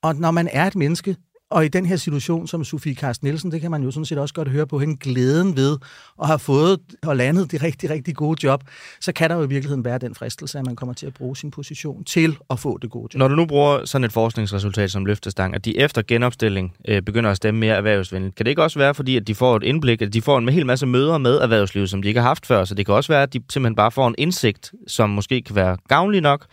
[0.03, 1.17] Og når man er et menneske,
[1.53, 4.19] og i den her situation som Sofie Karsten Nielsen, det kan man jo sådan set
[4.19, 5.79] også godt høre på hende, glæden ved
[6.23, 8.65] at have fået og landet det rigtig, rigtig gode job,
[9.01, 11.37] så kan der jo i virkeligheden være den fristelse, at man kommer til at bruge
[11.37, 13.19] sin position til at få det gode job.
[13.19, 17.31] Når du nu bruger sådan et forskningsresultat som løftestang, at de efter genopstilling øh, begynder
[17.31, 20.03] at stemme mere erhvervsvenligt, kan det ikke også være, fordi at de får et indblik,
[20.03, 22.65] at de får en hel masse møder med erhvervslivet, som de ikke har haft før,
[22.65, 25.57] så det kan også være, at de simpelthen bare får en indsigt, som måske kan
[25.57, 26.47] være gavnlig nok,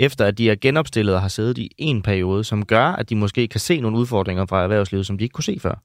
[0.00, 3.16] efter at de er genopstillet og har siddet i en periode, som gør, at de
[3.16, 5.82] måske kan se nogle udfordringer fra erhvervslivet, som de ikke kunne se før?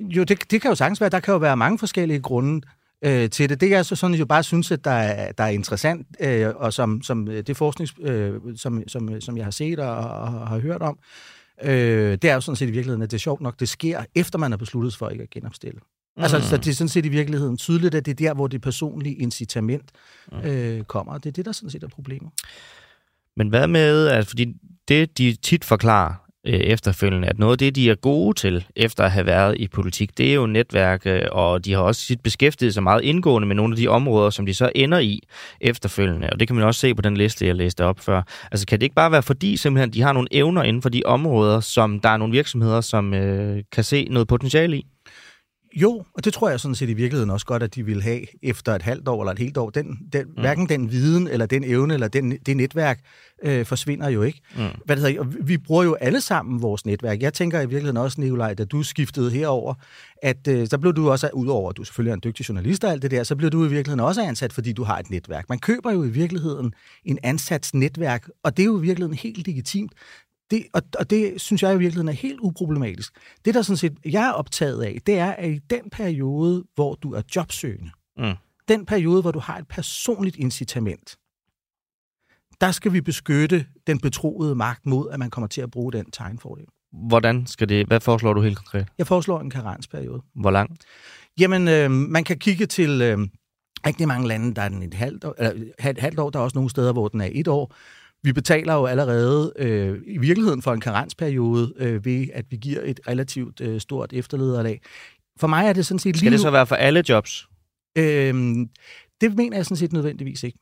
[0.00, 1.10] Jo, det, det kan jo sagtens være.
[1.10, 2.66] Der kan jo være mange forskellige grunde
[3.04, 3.60] øh, til det.
[3.60, 6.72] Det jeg så sådan jo bare synes, at der er, der er interessant, øh, og
[6.72, 10.58] som, som øh, det forskning, øh, som, som, som jeg har set og, og har
[10.58, 10.98] hørt om,
[11.62, 14.04] øh, det er jo sådan set i virkeligheden, at det er sjovt nok, det sker,
[14.14, 15.80] efter man har besluttet sig for ikke at genopstille.
[16.16, 16.22] Mm.
[16.22, 18.60] Altså, så det er sådan set i virkeligheden tydeligt, at det er der, hvor det
[18.60, 19.90] personlige incitament
[20.32, 20.38] mm.
[20.38, 21.18] øh, kommer.
[21.18, 22.30] Det er det, der sådan set er problemet.
[23.36, 24.46] Men hvad med, at fordi
[24.88, 26.14] det, de tit forklarer
[26.46, 29.68] øh, efterfølgende, at noget af det, de er gode til, efter at have været i
[29.68, 33.48] politik, det er jo netværk, øh, og de har også tit beskæftiget sig meget indgående
[33.48, 35.20] med nogle af de områder, som de så ender i
[35.60, 36.30] efterfølgende.
[36.30, 38.22] Og det kan man også se på den liste, jeg læste op før.
[38.50, 41.02] Altså kan det ikke bare være fordi, simpelthen, de har nogle evner inden for de
[41.04, 44.86] områder, som der er nogle virksomheder, som øh, kan se noget potentiale i?
[45.76, 48.20] Jo, og det tror jeg sådan set i virkeligheden også godt, at de vil have
[48.42, 49.70] efter et halvt år eller et helt år.
[49.70, 50.40] Den, den, mm.
[50.40, 53.00] Hverken den viden, eller den evne, eller den, det netværk
[53.42, 54.40] øh, forsvinder jo ikke.
[54.56, 54.62] Mm.
[54.84, 57.22] Hvad det hedder, vi bruger jo alle sammen vores netværk.
[57.22, 59.74] Jeg tænker i virkeligheden også, Nikolaj, da du skiftede herover,
[60.22, 62.90] at øh, så blev du også, udover at du selvfølgelig er en dygtig journalist og
[62.90, 65.48] alt det der, så blev du i virkeligheden også ansat, fordi du har et netværk.
[65.48, 66.74] Man køber jo i virkeligheden
[67.04, 69.92] en ansats netværk, og det er jo i virkeligheden helt legitimt.
[70.50, 73.12] Det, og, og det synes jeg i virkeligheden er helt uproblematisk.
[73.44, 76.94] Det, der sådan set jeg er optaget af, det er, at i den periode, hvor
[76.94, 78.34] du er jobsøgende, mm.
[78.68, 81.16] den periode, hvor du har et personligt incitament,
[82.60, 86.10] der skal vi beskytte den betroede magt mod, at man kommer til at bruge den
[86.10, 86.66] tegnfordel.
[86.92, 88.86] Hvordan skal det, hvad foreslår du helt konkret?
[88.98, 90.22] Jeg foreslår en karensperiode.
[90.34, 90.78] Hvor lang?
[91.40, 93.18] Jamen, øh, man kan kigge til øh,
[93.86, 96.42] rigtig mange lande, der er den et halvt år, eller, et halvt år, der er
[96.42, 97.74] også nogle steder, hvor den er et år.
[98.26, 102.80] Vi betaler jo allerede øh, i virkeligheden for en karensperiode øh, ved, at vi giver
[102.84, 104.80] et relativt øh, stort efterlederlag.
[105.40, 106.16] For mig er det sådan set...
[106.16, 107.48] Skal det så være for alle jobs?
[107.98, 108.34] Øh,
[109.20, 110.58] det mener jeg sådan set nødvendigvis ikke.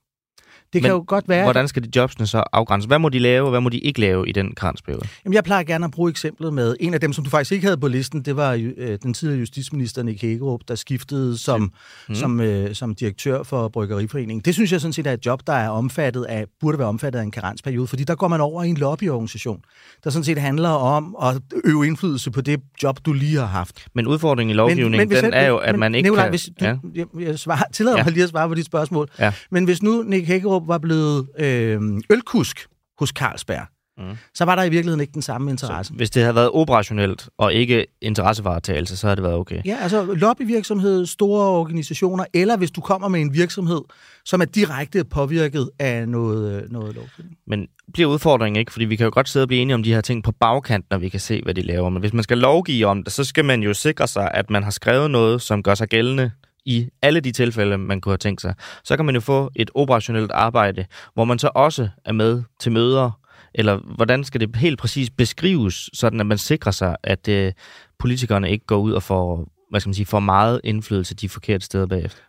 [0.75, 1.45] Det kan Men jo godt være...
[1.45, 2.87] hvordan skal de jobsene så afgrænses?
[2.87, 5.07] Hvad må de lave, og hvad må de ikke lave i den karensperiode?
[5.25, 7.65] Jamen, jeg plejer gerne at bruge eksemplet med en af dem, som du faktisk ikke
[7.65, 8.23] havde på listen.
[8.23, 11.73] Det var øh, den tidligere justitsminister Nick Hækkerup, der skiftede som,
[12.09, 12.15] mm.
[12.15, 14.43] som, øh, som direktør for Bryggeriforeningen.
[14.45, 17.19] Det synes jeg sådan set er et job, der er omfattet af, burde være omfattet
[17.19, 19.61] af en karensperiode, fordi der går man over i en lobbyorganisation,
[20.05, 23.87] der sådan set handler om at øve indflydelse på det job, du lige har haft.
[23.95, 26.25] Men udfordringen i lovgivningen, men, men den jeg, er jo, at men, man ikke Nicolai,
[26.25, 26.31] kan...
[26.31, 26.77] Hvis du, ja.
[26.95, 28.05] jeg, jeg svarer, tillader ja.
[28.05, 29.09] mig lige at svare på dit spørgsmål.
[29.19, 29.33] Ja.
[29.51, 30.27] Men hvis nu Nick
[30.67, 32.67] Var blevet øh, ølkusk
[32.99, 33.67] hos Carlsberg,
[33.99, 34.17] mm.
[34.35, 35.89] så var der i virkeligheden ikke den samme interesse.
[35.89, 39.61] Så hvis det havde været operationelt og ikke interessevaretagelse, så havde det været okay?
[39.65, 43.81] Ja, altså lobbyvirksomhed, store organisationer, eller hvis du kommer med en virksomhed,
[44.25, 47.39] som er direkte påvirket af noget, øh, noget lovgivning.
[47.47, 48.73] Men bliver udfordringen ikke?
[48.73, 50.87] Fordi vi kan jo godt sidde og blive enige om de her ting på bagkant,
[50.91, 51.89] når vi kan se, hvad de laver.
[51.89, 54.63] Men hvis man skal lovgive om det, så skal man jo sikre sig, at man
[54.63, 56.31] har skrevet noget, som gør sig gældende
[56.65, 58.55] i alle de tilfælde, man kunne have tænkt sig,
[58.85, 62.73] så kan man jo få et operationelt arbejde, hvor man så også er med til
[62.73, 63.21] møder,
[63.55, 67.53] eller hvordan skal det helt præcis beskrives, sådan at man sikrer sig, at øh,
[67.99, 71.65] politikerne ikke går ud og får, hvad skal man sige, for meget indflydelse de forkerte
[71.65, 72.23] steder bagefter?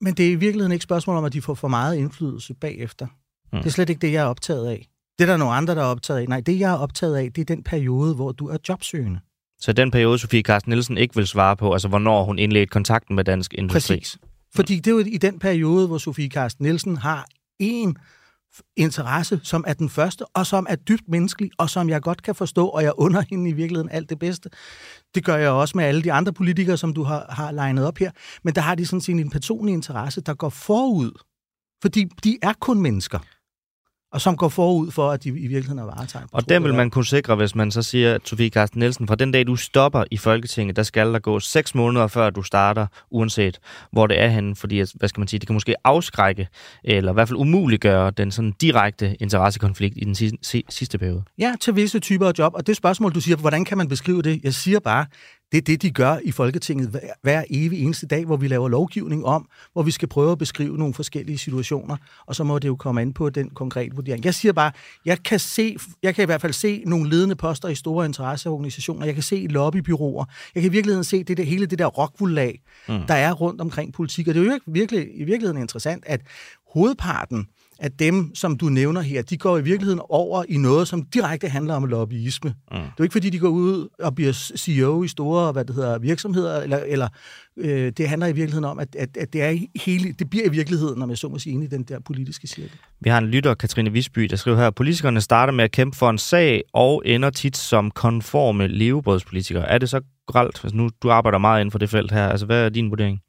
[0.00, 3.06] Men det er i virkeligheden ikke spørgsmål om, at de får for meget indflydelse bagefter.
[3.52, 3.58] Mm.
[3.58, 4.88] Det er slet ikke det, jeg er optaget af.
[5.18, 6.28] Det er der nogle andre, der er optaget af.
[6.28, 9.20] Nej, det jeg er optaget af, det er den periode, hvor du er jobsøgende.
[9.62, 13.16] Så den periode, Sofie Carsten Nielsen ikke vil svare på, altså hvornår hun indledte kontakten
[13.16, 13.96] med Dansk Industri.
[13.96, 14.18] Præcis.
[14.54, 17.26] Fordi det er jo i den periode, hvor Sofie Karsten Nielsen har
[17.60, 17.96] en
[18.76, 22.34] interesse, som er den første, og som er dybt menneskelig, og som jeg godt kan
[22.34, 24.50] forstå, og jeg under hende i virkeligheden alt det bedste.
[25.14, 27.98] Det gør jeg også med alle de andre politikere, som du har, har legnet op
[27.98, 28.10] her.
[28.44, 31.22] Men der har de sådan set en personlig interesse, der går forud.
[31.82, 33.18] Fordi de er kun mennesker
[34.12, 36.26] og som går forud for, at de i virkeligheden er varetegn.
[36.32, 39.14] Og den vil man kunne sikre, hvis man så siger, at Sofie Carsten Nielsen, fra
[39.14, 42.86] den dag, du stopper i Folketinget, der skal der gå seks måneder, før du starter,
[43.10, 43.58] uanset
[43.92, 46.48] hvor det er henne, fordi, hvad skal man sige, det kan måske afskrække,
[46.84, 50.14] eller i hvert fald umuliggøre den sådan direkte interessekonflikt i den
[50.68, 51.22] sidste periode.
[51.38, 54.22] Ja, til visse typer af job, og det spørgsmål, du siger, hvordan kan man beskrive
[54.22, 54.40] det?
[54.44, 55.06] Jeg siger bare,
[55.52, 58.68] det er det, de gør i Folketinget hver, hver evig eneste dag, hvor vi laver
[58.68, 61.96] lovgivning om, hvor vi skal prøve at beskrive nogle forskellige situationer,
[62.26, 64.24] og så må det jo komme an på den konkrete vurdering.
[64.24, 64.72] Jeg siger bare,
[65.04, 69.06] jeg kan, se, jeg kan i hvert fald se nogle ledende poster i store interesseorganisationer,
[69.06, 70.24] jeg kan se lobbybyråer,
[70.54, 73.00] jeg kan i virkeligheden se det der, hele det der rockvullag, mm.
[73.08, 76.20] der er rundt omkring politik, og det er jo virkelig, i virkeligheden interessant, at
[76.74, 77.46] hovedparten
[77.82, 81.48] at dem, som du nævner her, de går i virkeligheden over i noget, som direkte
[81.48, 82.50] handler om lobbyisme.
[82.50, 82.76] Mm.
[82.76, 85.74] Det er jo ikke, fordi de går ud og bliver CEO i store hvad det
[85.74, 87.08] hedder, virksomheder, eller, eller
[87.56, 90.48] øh, det handler i virkeligheden om, at, at, at det, er hele, det bliver i
[90.48, 92.78] virkeligheden, når man så må sige, inde i den der politiske cirkel.
[93.00, 96.10] Vi har en lytter, Katrine Visby, der skriver her, politikerne starter med at kæmpe for
[96.10, 99.68] en sag og ender tit som konforme levebrødspolitikere.
[99.68, 100.60] Er det så gralt?
[100.64, 102.28] Altså nu, du arbejder meget inden for det felt her.
[102.28, 103.20] Altså, hvad er din vurdering?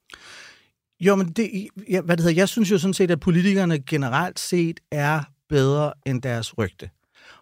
[1.05, 4.39] Jo, men det, ja, hvad det hedder, jeg synes jo sådan set, at politikerne generelt
[4.39, 6.89] set er bedre end deres rygte.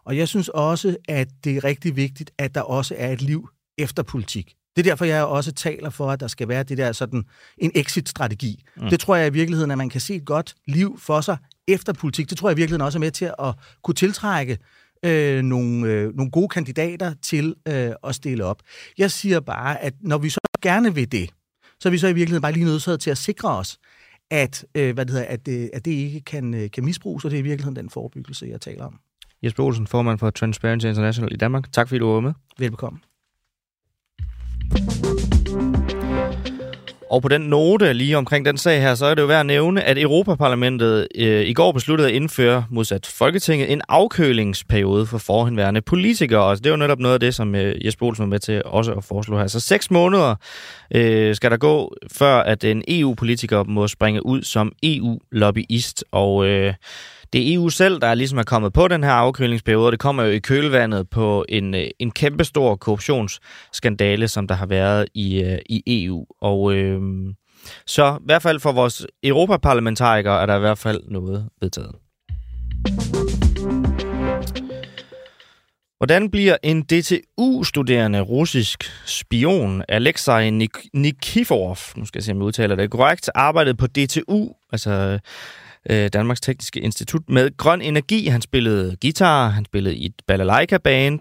[0.05, 3.49] Og jeg synes også, at det er rigtig vigtigt, at der også er et liv
[3.78, 4.53] efter politik.
[4.76, 7.24] Det er derfor, jeg også taler for, at der skal være det der sådan
[7.57, 8.64] en exit-strategi.
[8.78, 8.89] Mm.
[8.89, 11.38] Det tror jeg i virkeligheden, at man kan se et godt liv for sig
[11.68, 12.30] efter politik.
[12.30, 14.57] Det tror jeg i virkeligheden også er med til at kunne tiltrække
[15.05, 18.62] øh, nogle, øh, nogle gode kandidater til øh, at stille op.
[18.97, 21.30] Jeg siger bare, at når vi så gerne vil det,
[21.82, 23.79] så er vi så i virkeligheden bare lige nødt til at sikre os,
[24.32, 27.32] at, øh, hvad det hedder, at, øh, at det ikke kan, øh, kan misbruges, og
[27.32, 28.99] det er i virkeligheden den forebyggelse, jeg taler om.
[29.43, 31.71] Jesper Olsen, formand for Transparency International i Danmark.
[31.71, 32.34] Tak fordi du var med.
[32.59, 32.99] Velbekomme.
[37.12, 39.45] Og på den note lige omkring den sag her, så er det jo værd at
[39.45, 45.82] nævne, at Europaparlamentet øh, i går besluttede at indføre, modsat Folketinget, en afkølingsperiode for forhenværende
[45.82, 46.43] politikere.
[46.43, 48.62] Og det er jo netop noget af det, som øh, Jesper Olsen var med til
[48.66, 49.47] også at foreslå her.
[49.47, 50.36] Så seks måneder
[50.95, 56.05] øh, skal der gå, før at en EU-politiker må springe ud som EU-lobbyist.
[56.12, 56.45] Og...
[56.45, 56.74] Øh,
[57.34, 60.29] det er EU selv, der ligesom er kommet på den her afkølingsperiode, det kommer jo
[60.29, 66.05] i kølvandet på en, øh, en kæmpestor korruptionsskandale, som der har været i, øh, i
[66.05, 66.25] EU.
[66.41, 67.01] Og øh,
[67.88, 71.95] så i hvert fald for vores europaparlamentarikere er der i hvert fald noget vedtaget.
[75.97, 82.45] Hvordan bliver en DTU-studerende russisk spion, Alexei Nik- Nikiforov, nu skal jeg se, om jeg
[82.45, 85.19] udtaler det korrekt, arbejdet på DTU, altså
[85.89, 88.27] øh, Danmarks Tekniske Institut, med grøn energi.
[88.27, 91.19] Han spillede guitar, han spillede i et balalaika-band,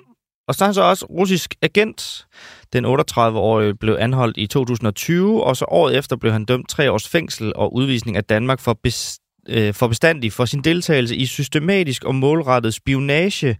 [0.49, 2.27] og så er han så også russisk agent.
[2.73, 7.09] Den 38-årige blev anholdt i 2020, og så året efter blev han dømt tre års
[7.09, 12.05] fængsel og udvisning af Danmark for, bes, øh, for bestandig for sin deltagelse i systematisk
[12.05, 13.59] og målrettet spionage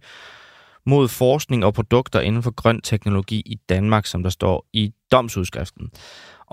[0.85, 5.89] mod forskning og produkter inden for grøn teknologi i Danmark, som der står i domsudskriften.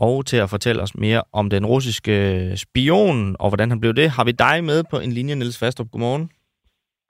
[0.07, 2.17] Og til at fortælle os mere om den russiske
[2.57, 5.91] spion og hvordan han blev det, har vi dig med på en linje, Niels Fastrup.
[5.91, 6.31] Godmorgen.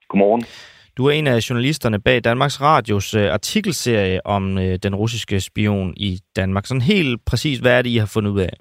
[0.07, 0.43] Godmorgen.
[0.97, 5.93] Du er en af journalisterne bag Danmarks Radios uh, artikelserie om uh, den russiske spion
[5.97, 6.65] i Danmark.
[6.65, 8.53] Sådan helt præcis, hvad er det, I har fundet ud af?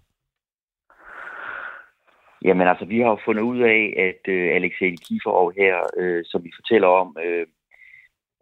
[2.45, 6.45] Jamen altså, vi har jo fundet ud af, at uh, Alexei Kiforov her, uh, som
[6.45, 7.45] vi fortæller om, uh,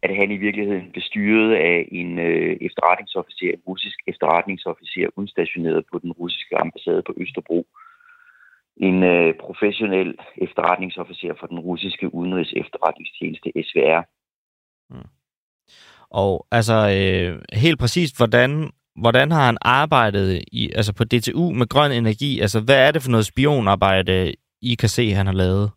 [0.02, 5.98] at han i virkeligheden blev styret af en øh, efterretningsofficer, en russisk efterretningsofficer, udstationeret på
[5.98, 7.66] den russiske ambassade på Østerbro.
[8.76, 14.02] En øh, professionel efterretningsofficer for den russiske udenrigs efterretningstjeneste, SVR.
[14.90, 15.10] Mm.
[16.10, 21.66] Og altså øh, helt præcist, hvordan, hvordan har han arbejdet i, altså på DTU med
[21.66, 22.40] grøn energi?
[22.40, 25.70] Altså hvad er det for noget spionarbejde, I kan se, han har lavet?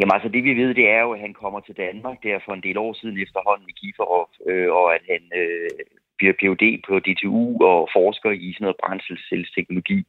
[0.00, 2.52] Jamen altså det vi ved, det er jo, at han kommer til Danmark der for
[2.54, 5.70] en del år siden efterhånden i Kiferov, øh, og at han øh,
[6.18, 6.64] bliver Ph.D.
[6.88, 10.00] på DTU og forsker i sådan noget brændselsteknologi.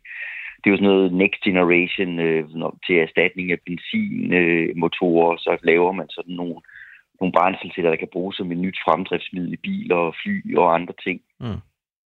[0.60, 2.44] Det er jo sådan noget next generation øh,
[2.86, 6.58] til erstatning af benzinmotorer, øh, så laver man sådan nogle,
[7.20, 10.94] nogle brændselsceller, der kan bruges som et nyt fremdriftsmiddel i biler og fly og andre
[11.06, 11.22] ting.
[11.40, 11.62] Mm.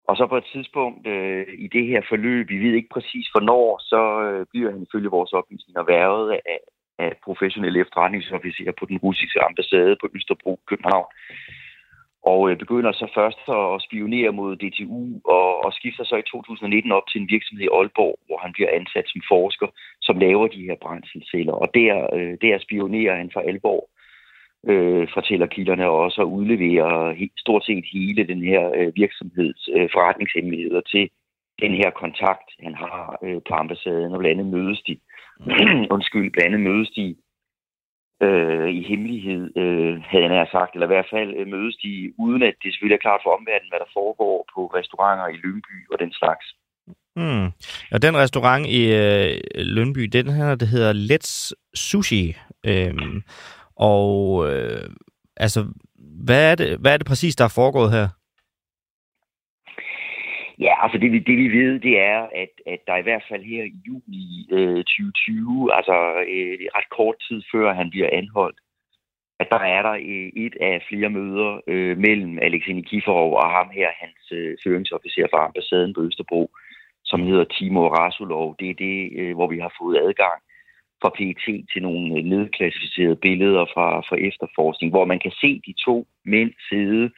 [0.08, 3.78] Og så på et tidspunkt øh, i det her forløb, vi ved ikke præcis hvornår,
[3.92, 6.58] så øh, bliver han ifølge vores oplysninger værvet af,
[6.98, 11.06] af professionelle efterretningsofficerer på den russiske ambassade på Østerbro, København.
[12.32, 16.92] og øh, begynder så først at spionere mod DTU, og, og skifter så i 2019
[16.92, 19.68] op til en virksomhed i Aalborg, hvor han bliver ansat som forsker,
[20.02, 21.52] som laver de her brændselsceller.
[21.52, 23.82] Og der, øh, der spionerer han for alvor,
[24.70, 29.88] øh, fortæller kilderne også, og udleverer he, stort set hele den her øh, virksomheds øh,
[29.92, 31.10] forretningshemmeligheder til
[31.62, 34.96] den her kontakt, han har øh, på ambassaden, og blandt andet mødes de,
[35.94, 37.16] undskyld, blandt andet mødes de
[38.26, 42.42] øh, i hemmelighed, øh, havde jeg sagt, eller i hvert fald øh, mødes de, uden
[42.42, 45.96] at det selvfølgelig er klart for omverdenen, hvad der foregår på restauranter i Lyngby og
[46.02, 46.46] den slags.
[47.16, 47.46] Mm.
[47.92, 52.34] Og den restaurant i øh, Lønby, den her, det hedder Let's Sushi.
[52.66, 53.22] Øhm,
[53.76, 54.90] og øh,
[55.36, 55.66] altså,
[56.24, 58.08] hvad er, det, hvad er det præcis, der er foregået her?
[60.58, 63.64] Ja, altså det, det vi ved, det er, at, at der i hvert fald her
[63.64, 65.96] i juni øh, 2020, altså
[66.34, 68.58] øh, ret kort tid før han bliver anholdt,
[69.40, 73.68] at der er der øh, et af flere møder øh, mellem Alexei Nikiforov og ham
[73.70, 76.50] her, hans øh, føringsofficer fra ambassaden på Østerbro,
[77.04, 78.56] som hedder Timo Rasulov.
[78.60, 80.40] Det er det, øh, hvor vi har fået adgang
[81.02, 85.74] fra PET til nogle øh, nedklassificerede billeder fra, fra efterforskning, hvor man kan se de
[85.86, 87.10] to mænd sidde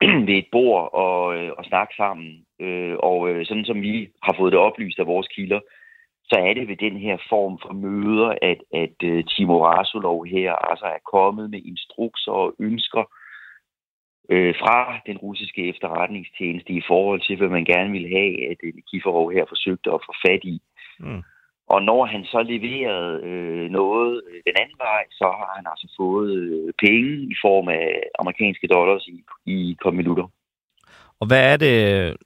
[0.26, 2.44] ved et bord og, øh, og snakke sammen.
[2.60, 5.60] Øh, og øh, sådan som vi har fået det oplyst af vores kilder,
[6.24, 10.52] så er det ved den her form for møder, at, at øh, Timo Rasulov her
[10.52, 13.04] altså er kommet med instrukser og ønsker
[14.32, 18.74] øh, fra den russiske efterretningstjeneste i forhold til, hvad man gerne ville have, at øh,
[18.74, 20.60] Nikiforov her forsøgte at få fat i.
[21.00, 21.22] Mm.
[21.74, 25.86] Og når han så leverede øh, noget øh, den anden vej, så har han altså
[26.00, 27.86] fået øh, penge i form af
[28.18, 30.26] amerikanske dollars i, i par minutter.
[31.20, 31.76] Og hvad er det,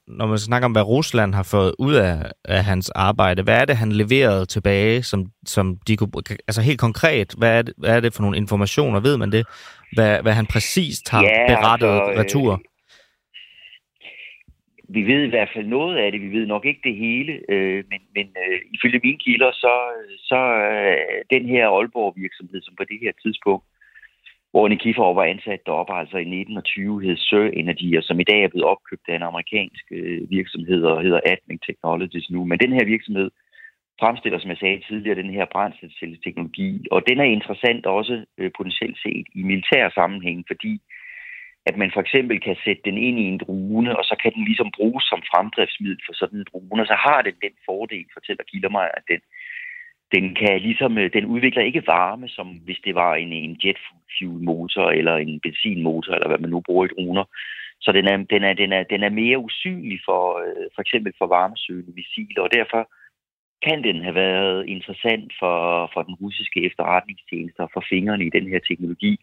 [0.07, 3.65] når man snakker om, hvad Rusland har fået ud af, af hans arbejde, hvad er
[3.65, 6.11] det, han leverede tilbage, som, som de kunne,
[6.47, 9.45] altså helt konkret, hvad er, det, hvad er det for nogle informationer, ved man det?
[9.95, 12.53] Hvad, hvad han præcist har ja, berettet altså, retur?
[12.53, 12.59] Øh,
[14.89, 16.21] vi ved i hvert fald noget af det.
[16.21, 19.73] Vi ved nok ikke det hele, øh, men, men øh, ifølge mine kilder, så,
[20.17, 20.39] så
[20.71, 23.65] øh, den her Aalborg-virksomhed, som på det her tidspunkt,
[24.51, 28.43] hvor Nikifor var ansat deroppe, altså i 1920, hed Sir Energy, og som i dag
[28.43, 32.45] er blevet opkøbt af en amerikansk øh, virksomhed, og hedder Admin Technologies nu.
[32.45, 33.29] Men den her virksomhed
[33.99, 38.97] fremstiller, som jeg sagde tidligere, den her brændselsteknologi, og den er interessant også øh, potentielt
[39.03, 41.04] set i militær sammenhæng, fordi øh,
[41.69, 44.43] at man for eksempel kan sætte den ind i en drone, og så kan den
[44.45, 48.43] ligesom bruges som fremdriftsmiddel for sådan en drone, og så har den den fordel, fortæller
[48.43, 49.21] Kilder mig, at den,
[50.15, 53.79] den kan ligesom, øh, den udvikler ikke varme, som hvis det var en, en jet
[54.17, 57.25] fuel motor eller en benzinmotor, eller hvad man nu bruger i droner.
[57.81, 61.13] Så den er, den er, den er, den er mere usynlig for, øh, for eksempel
[61.17, 62.89] for varmesøgende missiler, og derfor
[63.67, 68.47] kan den have været interessant for, for den russiske efterretningstjeneste og for fingrene i den
[68.51, 69.19] her teknologi.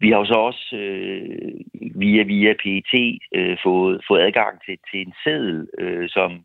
[0.00, 1.52] Vi har jo så også øh,
[1.94, 6.44] via, via PET øh, fået, fået adgang til, til en seddel, øh, som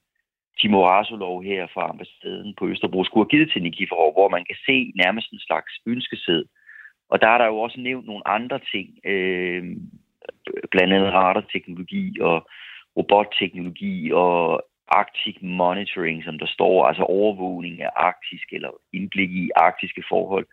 [0.59, 4.55] Timo Rasolov her fra ambassaden på Østerbro skulle have givet til Nikiforov, hvor man kan
[4.65, 6.45] se nærmest en slags ønskesæd.
[7.09, 9.63] Og der er der jo også nævnt nogle andre ting, øh,
[10.71, 12.47] blandt andet radarteknologi og
[12.97, 20.03] robotteknologi og Arctic Monitoring, som der står, altså overvågning af arktisk eller indblik i arktiske
[20.09, 20.45] forhold.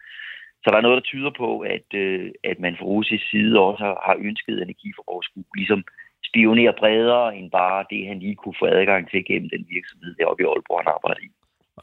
[0.62, 3.84] Så der er noget, der tyder på, at, øh, at man fra russisk side også
[3.84, 5.84] har, har ønsket, at energiforbrug skulle ligesom
[6.28, 10.42] spionere bredere end bare det, han lige kunne få adgang til gennem den virksomhed deroppe
[10.42, 11.28] i Aalborg, han arbejder i.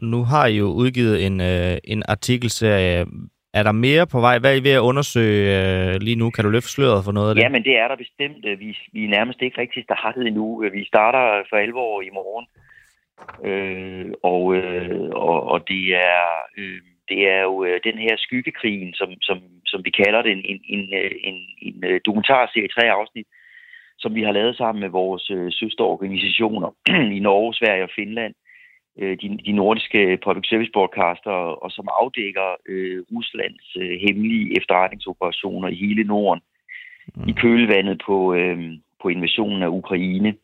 [0.01, 3.05] Nu har I jo udgivet en, øh, en artikelserie.
[3.53, 4.39] Er der mere på vej?
[4.39, 6.30] Hvad er I ved at undersøge øh, lige nu?
[6.30, 7.41] Kan du løfte sløret for noget af det?
[7.41, 8.45] Ja, men det er der bestemt.
[8.59, 10.63] Vi, vi er nærmest ikke rigtig startet endnu.
[10.73, 12.45] Vi starter for alvor i morgen.
[13.49, 16.23] Øh, og, øh, og, og det er...
[16.57, 20.43] Øh, det er jo øh, den her skyggekrigen, som, som, som vi kalder det, en,
[20.45, 23.27] en, en, øh, en, en øh, dokumentarserie i tre afsnit,
[23.99, 26.69] som vi har lavet sammen med vores øh, søsterorganisationer
[27.17, 28.33] i Norge, Sverige og Finland,
[28.99, 31.31] øh, de, de nordiske public service broadcaster,
[31.63, 36.41] og som afdækker øh, Ruslands øh, hemmelige efterretningsoperationer i hele Norden
[37.15, 37.29] mm.
[37.29, 40.35] i kølvandet på, øh, på invasionen af Ukraine.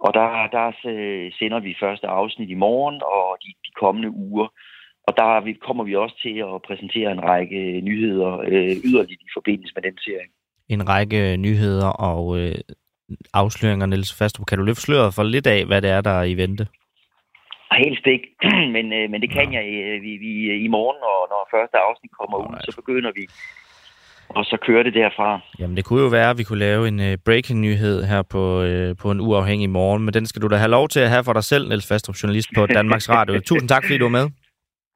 [0.00, 4.48] Og der, der øh, sender vi første afsnit i morgen og de, de kommende uger.
[5.08, 9.72] Og der kommer vi også til at præsentere en række nyheder øh, yderligere i forbindelse
[9.76, 10.28] med den serie.
[10.68, 12.54] En række nyheder og øh,
[13.34, 14.46] afsløringer, Niels Fastrup.
[14.46, 16.66] Kan du løfte sløret for lidt af, hvad det er, der er i vente?
[17.84, 18.28] Helst ikke,
[18.76, 19.58] men, øh, men det kan ja.
[19.58, 20.30] jeg øh, vi, vi,
[20.66, 23.24] i morgen, og når første afsnit kommer ud, så begynder vi
[24.36, 25.40] og så kører det derfra.
[25.58, 28.96] Jamen, det kunne jo være, at vi kunne lave en uh, breaking-nyhed her på, uh,
[29.02, 31.32] på en uafhængig morgen, men den skal du da have lov til at have for
[31.32, 33.40] dig selv, Niels Fastrup, journalist på Danmarks Radio.
[33.40, 34.26] Tusind tak, fordi du var med.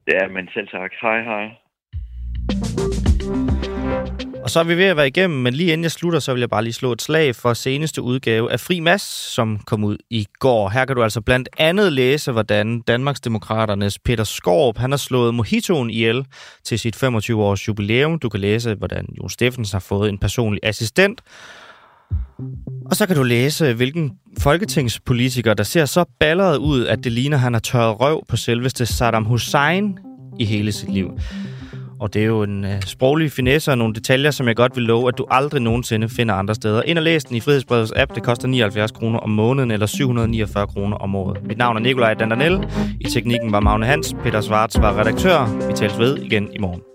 [0.08, 0.90] Ja, men selv tak.
[1.02, 1.46] Hej, hej.
[4.44, 6.40] Og så er vi ved at være igennem, men lige inden jeg slutter, så vil
[6.40, 9.96] jeg bare lige slå et slag for seneste udgave af Fri Mass, som kom ud
[10.10, 10.68] i går.
[10.68, 15.90] Her kan du altså blandt andet læse, hvordan Danmarksdemokraternes Peter Skorp, han har slået Mojitoen
[15.90, 16.26] ihjel
[16.64, 18.18] til sit 25-års jubilæum.
[18.18, 21.20] Du kan læse, hvordan Jon Steffens har fået en personlig assistent.
[22.86, 27.36] Og så kan du læse, hvilken folketingspolitiker, der ser så balleret ud, at det ligner,
[27.36, 29.98] at han har tørret røv på selveste Saddam Hussein
[30.38, 31.10] i hele sit liv.
[32.00, 34.84] Og det er jo en øh, sproglig finesse og nogle detaljer, som jeg godt vil
[34.84, 36.82] love, at du aldrig nogensinde finder andre steder.
[36.82, 38.14] Ind og læs den i Frihedsbrevets app.
[38.14, 41.46] Det koster 79 kroner om måneden eller 749 kroner om året.
[41.46, 42.66] Mit navn er Nikolaj Dandanel.
[43.00, 44.14] I teknikken var Magne Hans.
[44.22, 45.66] Peter Svarts var redaktør.
[45.68, 46.93] Vi tales ved igen i morgen.